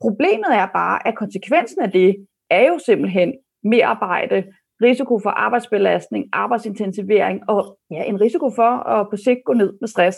Problemet 0.01 0.51
er 0.51 0.67
bare, 0.73 1.07
at 1.07 1.15
konsekvensen 1.15 1.81
af 1.81 1.91
det 1.91 2.15
er 2.49 2.67
jo 2.67 2.79
simpelthen 2.85 3.33
mere 3.63 3.85
arbejde, 3.85 4.43
risiko 4.81 5.19
for 5.19 5.29
arbejdsbelastning, 5.29 6.25
arbejdsintensivering 6.33 7.49
og 7.49 7.77
ja, 7.91 8.03
en 8.03 8.21
risiko 8.21 8.51
for 8.55 8.71
at 8.93 9.07
på 9.09 9.17
sigt 9.17 9.39
gå 9.45 9.53
ned 9.53 9.73
med 9.81 9.87
stress. 9.87 10.17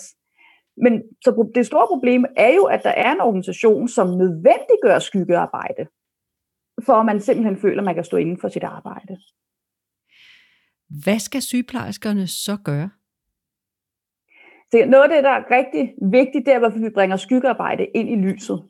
Men 0.78 1.04
så 1.24 1.52
det 1.56 1.66
store 1.66 1.88
problem 1.88 2.26
er 2.38 2.54
jo, 2.54 2.64
at 2.64 2.84
der 2.84 2.90
er 2.90 3.12
en 3.12 3.22
organisation, 3.22 3.88
som 3.88 4.08
nødvendiggør 4.08 5.00
skyggearbejde, 5.00 5.86
for 6.86 6.94
at 6.94 7.06
man 7.06 7.22
simpelthen 7.22 7.58
føler, 7.58 7.78
at 7.78 7.86
man 7.86 7.96
kan 7.96 8.04
stå 8.04 8.18
inden 8.18 8.38
for 8.42 8.50
sit 8.50 8.64
arbejde. 8.64 9.18
Hvad 11.04 11.20
skal 11.20 11.42
sygeplejerskerne 11.42 12.28
så 12.28 12.58
gøre? 12.64 12.90
Så 14.72 14.86
noget 14.88 15.04
af 15.04 15.10
det, 15.10 15.24
der 15.24 15.30
er 15.30 15.52
rigtig 15.52 15.94
vigtigt, 16.02 16.46
det 16.46 16.54
er, 16.54 16.66
at 16.66 16.82
vi 16.82 16.90
bringer 16.90 17.18
skyggearbejde 17.18 17.86
ind 17.86 18.10
i 18.10 18.16
lyset. 18.16 18.64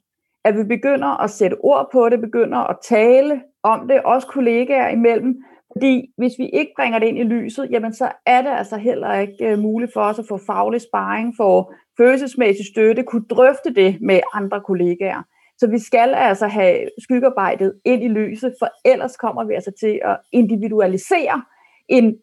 At 0.43 0.57
vi 0.57 0.63
begynder 0.63 1.23
at 1.23 1.29
sætte 1.29 1.57
ord 1.59 1.89
på 1.91 2.09
det, 2.09 2.21
begynder 2.21 2.57
at 2.57 2.77
tale 2.83 3.41
om 3.63 3.87
det, 3.87 4.01
også 4.01 4.27
kollegaer 4.27 4.89
imellem, 4.89 5.43
fordi 5.73 6.13
hvis 6.17 6.31
vi 6.37 6.49
ikke 6.49 6.71
bringer 6.77 6.99
det 6.99 7.07
ind 7.07 7.17
i 7.17 7.23
lyset, 7.23 7.67
jamen 7.71 7.93
så 7.93 8.11
er 8.25 8.41
det 8.41 8.49
altså 8.49 8.77
heller 8.77 9.13
ikke 9.13 9.53
uh, 9.53 9.59
muligt 9.59 9.93
for 9.93 10.01
os 10.01 10.19
at 10.19 10.25
få 10.29 10.39
faglig 10.47 10.81
sparring, 10.81 11.33
få 11.37 11.73
følelsesmæssig 11.97 12.65
støtte, 12.65 13.03
kunne 13.03 13.25
drøfte 13.29 13.73
det 13.73 14.01
med 14.01 14.19
andre 14.33 14.61
kollegaer. 14.61 15.23
Så 15.61 15.67
vi 15.67 15.79
skal 15.79 16.13
altså 16.13 16.47
have 16.47 16.89
skyggearbejdet 16.99 17.73
ind 17.85 18.03
i 18.03 18.07
lyset, 18.07 18.53
for 18.59 18.67
ellers 18.85 19.17
kommer 19.17 19.43
vi 19.43 19.53
altså 19.53 19.71
til 19.79 19.99
at 20.05 20.17
individualisere 20.31 21.43
en 21.87 22.17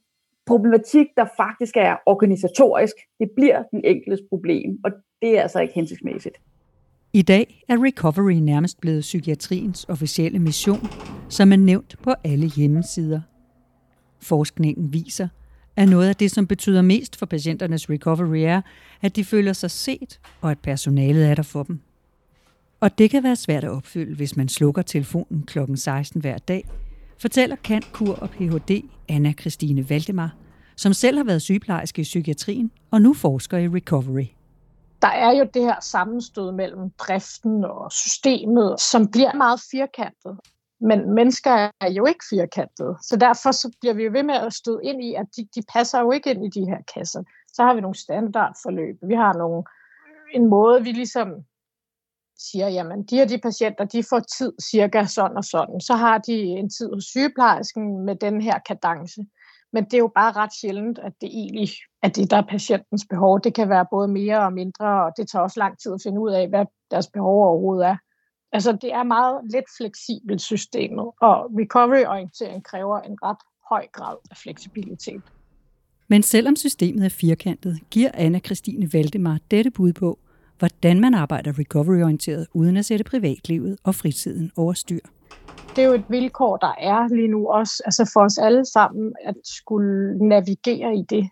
problematik, 0.46 1.06
der 1.16 1.26
faktisk 1.36 1.76
er 1.76 1.96
organisatorisk. 2.06 2.94
Det 3.20 3.30
bliver 3.36 3.62
den 3.70 3.80
enkeltes 3.84 4.20
problem, 4.28 4.78
og 4.84 4.90
det 5.22 5.38
er 5.38 5.42
altså 5.42 5.60
ikke 5.60 5.74
hensigtsmæssigt. 5.74 6.36
I 7.12 7.22
dag 7.22 7.64
er 7.68 7.84
recovery 7.84 8.32
nærmest 8.32 8.80
blevet 8.80 9.00
psykiatriens 9.00 9.86
officielle 9.88 10.38
mission, 10.38 10.88
som 11.28 11.52
er 11.52 11.56
nævnt 11.56 11.96
på 12.02 12.10
alle 12.24 12.46
hjemmesider. 12.46 13.20
Forskningen 14.22 14.92
viser, 14.92 15.28
at 15.76 15.88
noget 15.88 16.08
af 16.08 16.16
det, 16.16 16.30
som 16.30 16.46
betyder 16.46 16.82
mest 16.82 17.18
for 17.18 17.26
patienternes 17.26 17.90
recovery, 17.90 18.38
er, 18.38 18.60
at 19.02 19.16
de 19.16 19.24
føler 19.24 19.52
sig 19.52 19.70
set, 19.70 20.20
og 20.40 20.50
at 20.50 20.58
personalet 20.58 21.30
er 21.30 21.34
der 21.34 21.42
for 21.42 21.62
dem. 21.62 21.80
Og 22.80 22.98
det 22.98 23.10
kan 23.10 23.22
være 23.22 23.36
svært 23.36 23.64
at 23.64 23.70
opfylde, 23.70 24.16
hvis 24.16 24.36
man 24.36 24.48
slukker 24.48 24.82
telefonen 24.82 25.42
kl. 25.46 25.58
16 25.74 26.20
hver 26.20 26.38
dag, 26.38 26.68
fortæller 27.20 27.56
Kant 27.56 27.92
Kur 27.92 28.14
og 28.14 28.30
Ph.D. 28.30 28.82
Anna 29.08 29.32
Christine 29.32 29.90
Valdemar, 29.90 30.34
som 30.76 30.92
selv 30.92 31.16
har 31.16 31.24
været 31.24 31.42
sygeplejerske 31.42 32.00
i 32.00 32.02
psykiatrien 32.02 32.70
og 32.90 33.02
nu 33.02 33.14
forsker 33.14 33.58
i 33.58 33.68
recovery. 33.68 34.26
Der 35.02 35.08
er 35.08 35.30
jo 35.30 35.46
det 35.54 35.62
her 35.62 35.80
sammenstød 35.80 36.52
mellem 36.52 36.90
driften 36.90 37.64
og 37.64 37.92
systemet, 37.92 38.80
som 38.80 39.10
bliver 39.10 39.34
meget 39.34 39.60
firkantet. 39.70 40.38
Men 40.80 41.14
mennesker 41.14 41.70
er 41.80 41.90
jo 41.90 42.06
ikke 42.06 42.24
firkantede, 42.30 42.96
så 43.02 43.16
derfor 43.16 43.50
så 43.50 43.76
bliver 43.80 43.94
vi 43.94 44.04
jo 44.04 44.10
ved 44.12 44.22
med 44.22 44.34
at 44.34 44.52
støde 44.52 44.80
ind 44.84 45.04
i, 45.04 45.14
at 45.14 45.26
de, 45.36 45.48
de 45.54 45.62
passer 45.72 46.00
jo 46.00 46.10
ikke 46.12 46.30
ind 46.30 46.44
i 46.44 46.60
de 46.60 46.66
her 46.70 46.78
kasser. 46.94 47.22
Så 47.52 47.62
har 47.62 47.74
vi 47.74 47.80
nogle 47.80 47.94
standardforløb. 47.94 48.96
Vi 49.08 49.14
har 49.14 49.32
nogle, 49.32 49.62
en 50.34 50.46
måde, 50.46 50.84
vi 50.84 50.92
ligesom 50.92 51.28
siger, 52.38 52.68
jamen 52.68 53.02
de 53.02 53.16
her 53.16 53.26
de 53.26 53.38
patienter, 53.38 53.84
de 53.84 54.02
får 54.10 54.20
tid 54.38 54.52
cirka 54.62 55.04
sådan 55.04 55.36
og 55.36 55.44
sådan. 55.44 55.80
Så 55.80 55.94
har 55.94 56.18
de 56.18 56.32
en 56.32 56.70
tid 56.70 56.90
hos 56.94 57.04
sygeplejersken 57.04 58.04
med 58.04 58.16
den 58.16 58.40
her 58.40 58.58
kadence. 58.58 59.20
Men 59.72 59.84
det 59.84 59.94
er 59.94 59.98
jo 59.98 60.12
bare 60.14 60.32
ret 60.32 60.54
sjældent, 60.60 60.98
at 60.98 61.12
det 61.20 61.28
egentlig 61.28 61.68
er 62.02 62.08
det, 62.08 62.30
der 62.30 62.36
er 62.36 62.46
patientens 62.50 63.06
behov. 63.10 63.40
Det 63.44 63.54
kan 63.54 63.68
være 63.68 63.86
både 63.90 64.08
mere 64.08 64.40
og 64.44 64.52
mindre, 64.52 65.04
og 65.04 65.12
det 65.16 65.28
tager 65.28 65.42
også 65.42 65.60
lang 65.60 65.78
tid 65.78 65.92
at 65.92 66.00
finde 66.02 66.20
ud 66.20 66.30
af, 66.30 66.48
hvad 66.48 66.66
deres 66.90 67.06
behov 67.06 67.44
overhovedet 67.44 67.86
er. 67.86 67.96
Altså 68.52 68.72
det 68.72 68.92
er 68.92 69.02
meget 69.02 69.40
lidt 69.52 69.64
fleksibelt 69.76 70.40
systemet, 70.40 71.06
og 71.20 71.50
recovery-orientering 71.60 72.64
kræver 72.64 73.00
en 73.00 73.16
ret 73.22 73.42
høj 73.70 73.86
grad 73.92 74.16
af 74.30 74.36
fleksibilitet. 74.36 75.22
Men 76.08 76.22
selvom 76.22 76.56
systemet 76.56 77.04
er 77.04 77.08
firkantet, 77.08 77.80
giver 77.90 78.10
anna 78.14 78.38
Christine 78.38 78.92
Valdemar 78.92 79.38
dette 79.50 79.70
bud 79.70 79.92
på, 79.92 80.18
hvordan 80.58 81.00
man 81.00 81.14
arbejder 81.14 81.58
recovery-orienteret, 81.58 82.46
uden 82.54 82.76
at 82.76 82.84
sætte 82.84 83.04
privatlivet 83.04 83.78
og 83.84 83.94
fritiden 83.94 84.50
over 84.56 84.72
styr. 84.72 85.00
Det 85.76 85.84
er 85.84 85.88
jo 85.88 85.94
et 85.94 86.04
vilkår, 86.08 86.56
der 86.56 86.74
er 86.78 87.08
lige 87.08 87.28
nu 87.28 87.48
også, 87.48 87.82
altså 87.84 88.10
for 88.12 88.20
os 88.20 88.38
alle 88.38 88.64
sammen, 88.64 89.12
at 89.24 89.34
skulle 89.44 90.18
navigere 90.28 90.94
i 90.96 91.04
det. 91.10 91.30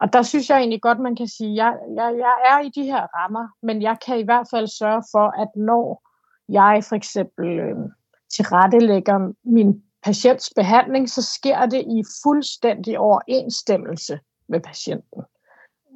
Og 0.00 0.12
der 0.12 0.22
synes 0.22 0.50
jeg 0.50 0.58
egentlig 0.58 0.82
godt, 0.82 0.98
man 0.98 1.16
kan 1.16 1.28
sige, 1.28 1.50
at 1.50 1.56
jeg, 1.56 1.72
jeg, 1.96 2.14
jeg 2.18 2.34
er 2.50 2.60
i 2.60 2.70
de 2.74 2.82
her 2.82 3.06
rammer, 3.18 3.48
men 3.62 3.82
jeg 3.82 3.96
kan 4.06 4.18
i 4.18 4.22
hvert 4.22 4.46
fald 4.50 4.66
sørge 4.66 5.02
for, 5.12 5.42
at 5.42 5.48
når 5.56 6.02
jeg 6.48 6.84
for 6.88 6.96
eksempel 6.96 7.58
øh, 7.58 7.76
tilrettelægger 8.36 9.32
min 9.44 9.82
patients 10.04 10.52
behandling, 10.56 11.10
så 11.10 11.22
sker 11.22 11.66
det 11.66 11.80
i 11.80 12.02
fuldstændig 12.22 12.98
overensstemmelse 12.98 14.18
med 14.48 14.60
patienten 14.60 15.22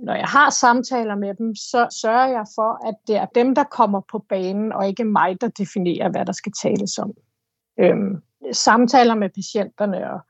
når 0.02 0.14
jeg 0.14 0.26
har 0.26 0.50
samtaler 0.50 1.14
med 1.14 1.34
dem, 1.34 1.54
så 1.54 1.98
sørger 2.02 2.26
jeg 2.26 2.44
for, 2.54 2.88
at 2.88 2.94
det 3.06 3.16
er 3.16 3.26
dem, 3.26 3.54
der 3.54 3.64
kommer 3.64 4.00
på 4.12 4.18
banen, 4.28 4.72
og 4.72 4.88
ikke 4.88 5.04
mig, 5.04 5.40
der 5.40 5.48
definerer, 5.48 6.08
hvad 6.10 6.26
der 6.26 6.32
skal 6.32 6.52
tales 6.62 6.98
om. 6.98 7.12
Øhm, 7.80 8.22
samtaler 8.52 9.14
med 9.14 9.28
patienterne 9.28 10.10
og 10.12 10.20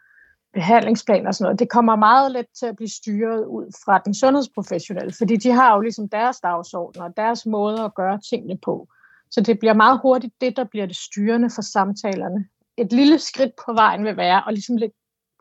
behandlingsplaner 0.52 1.28
og 1.28 1.34
sådan 1.34 1.44
noget, 1.44 1.58
det 1.58 1.70
kommer 1.70 1.96
meget 1.96 2.32
let 2.32 2.46
til 2.58 2.66
at 2.66 2.76
blive 2.76 2.88
styret 2.88 3.44
ud 3.44 3.66
fra 3.84 3.98
den 3.98 4.14
sundhedsprofessionelle, 4.14 5.12
fordi 5.18 5.36
de 5.36 5.50
har 5.50 5.74
jo 5.74 5.80
ligesom 5.80 6.08
deres 6.08 6.40
dagsorden 6.40 7.02
og 7.02 7.16
deres 7.16 7.46
måde 7.46 7.80
at 7.80 7.94
gøre 7.94 8.20
tingene 8.30 8.58
på. 8.64 8.88
Så 9.30 9.40
det 9.40 9.58
bliver 9.58 9.74
meget 9.74 10.00
hurtigt 10.02 10.34
det, 10.40 10.56
der 10.56 10.64
bliver 10.64 10.86
det 10.86 10.96
styrende 10.96 11.50
for 11.50 11.62
samtalerne. 11.62 12.46
Et 12.76 12.92
lille 12.92 13.18
skridt 13.18 13.52
på 13.66 13.72
vejen 13.72 14.04
vil 14.04 14.16
være 14.16 14.48
at 14.48 14.54
ligesom 14.54 14.76
lidt, 14.76 14.92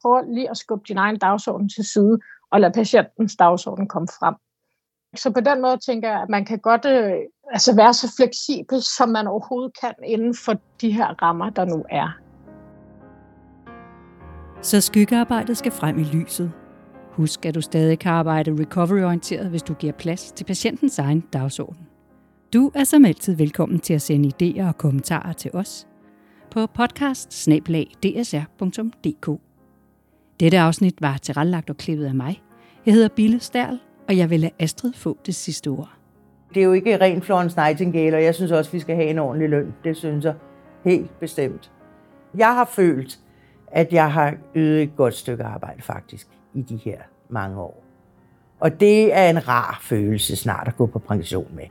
prøve 0.01 0.33
lige 0.33 0.49
at 0.49 0.57
skubbe 0.57 0.85
din 0.87 0.97
egen 0.97 1.17
dagsorden 1.17 1.69
til 1.69 1.83
side, 1.83 2.19
og 2.51 2.61
lade 2.61 2.73
patientens 2.73 3.35
dagsorden 3.35 3.87
komme 3.87 4.07
frem. 4.19 4.35
Så 5.15 5.31
på 5.31 5.39
den 5.39 5.61
måde 5.61 5.77
tænker 5.77 6.09
jeg, 6.09 6.21
at 6.21 6.29
man 6.29 6.45
kan 6.45 6.59
godt 6.59 6.85
øh, 6.85 7.13
altså 7.51 7.75
være 7.75 7.93
så 7.93 8.13
fleksibel, 8.17 8.81
som 8.81 9.09
man 9.09 9.27
overhovedet 9.27 9.79
kan 9.81 9.93
inden 10.05 10.35
for 10.45 10.53
de 10.81 10.91
her 10.91 11.23
rammer, 11.23 11.49
der 11.49 11.65
nu 11.65 11.85
er. 11.89 12.17
Så 14.61 14.81
skyggearbejdet 14.81 15.57
skal 15.57 15.71
frem 15.71 15.99
i 15.99 16.03
lyset. 16.03 16.51
Husk, 17.11 17.45
at 17.45 17.55
du 17.55 17.61
stadig 17.61 17.99
kan 17.99 18.11
arbejde 18.11 18.51
recovery-orienteret, 18.59 19.49
hvis 19.49 19.63
du 19.63 19.73
giver 19.73 19.93
plads 19.93 20.31
til 20.31 20.45
patientens 20.45 20.99
egen 20.99 21.21
dagsorden. 21.21 21.87
Du 22.53 22.71
er 22.75 22.83
som 22.83 23.05
altid 23.05 23.35
velkommen 23.35 23.79
til 23.79 23.93
at 23.93 24.01
sende 24.01 24.31
idéer 24.41 24.67
og 24.67 24.77
kommentarer 24.77 25.33
til 25.33 25.51
os 25.53 25.87
på 26.51 26.67
podcast 26.67 27.33
dette 30.39 30.59
afsnit 30.59 31.01
var 31.01 31.17
tilrettelagt 31.17 31.69
og 31.69 31.77
klippet 31.77 32.05
af 32.05 32.15
mig. 32.15 32.41
Jeg 32.85 32.93
hedder 32.93 33.09
Bille 33.15 33.39
Stærl, 33.39 33.79
og 34.07 34.17
jeg 34.17 34.29
vil 34.29 34.39
lade 34.39 34.51
Astrid 34.59 34.93
få 34.93 35.17
det 35.25 35.35
sidste 35.35 35.67
ord. 35.67 35.89
Det 36.53 36.59
er 36.59 36.63
jo 36.63 36.73
ikke 36.73 37.01
ren 37.01 37.21
Florence 37.21 37.57
Nightingale, 37.57 38.17
og 38.17 38.23
jeg 38.23 38.35
synes 38.35 38.51
også, 38.51 38.71
vi 38.71 38.79
skal 38.79 38.95
have 38.95 39.07
en 39.07 39.19
ordentlig 39.19 39.49
løn. 39.49 39.73
Det 39.83 39.97
synes 39.97 40.25
jeg 40.25 40.33
helt 40.83 41.19
bestemt. 41.19 41.71
Jeg 42.37 42.55
har 42.55 42.65
følt, 42.65 43.19
at 43.67 43.93
jeg 43.93 44.11
har 44.11 44.33
ydet 44.55 44.83
et 44.83 44.95
godt 44.95 45.13
stykke 45.13 45.43
arbejde 45.43 45.81
faktisk 45.81 46.27
i 46.53 46.61
de 46.61 46.75
her 46.75 46.97
mange 47.29 47.57
år. 47.61 47.83
Og 48.59 48.79
det 48.79 49.17
er 49.17 49.29
en 49.29 49.47
rar 49.47 49.79
følelse 49.81 50.35
snart 50.35 50.67
at 50.67 50.77
gå 50.77 50.85
på 50.85 50.99
pension 50.99 51.47
med. 51.55 51.65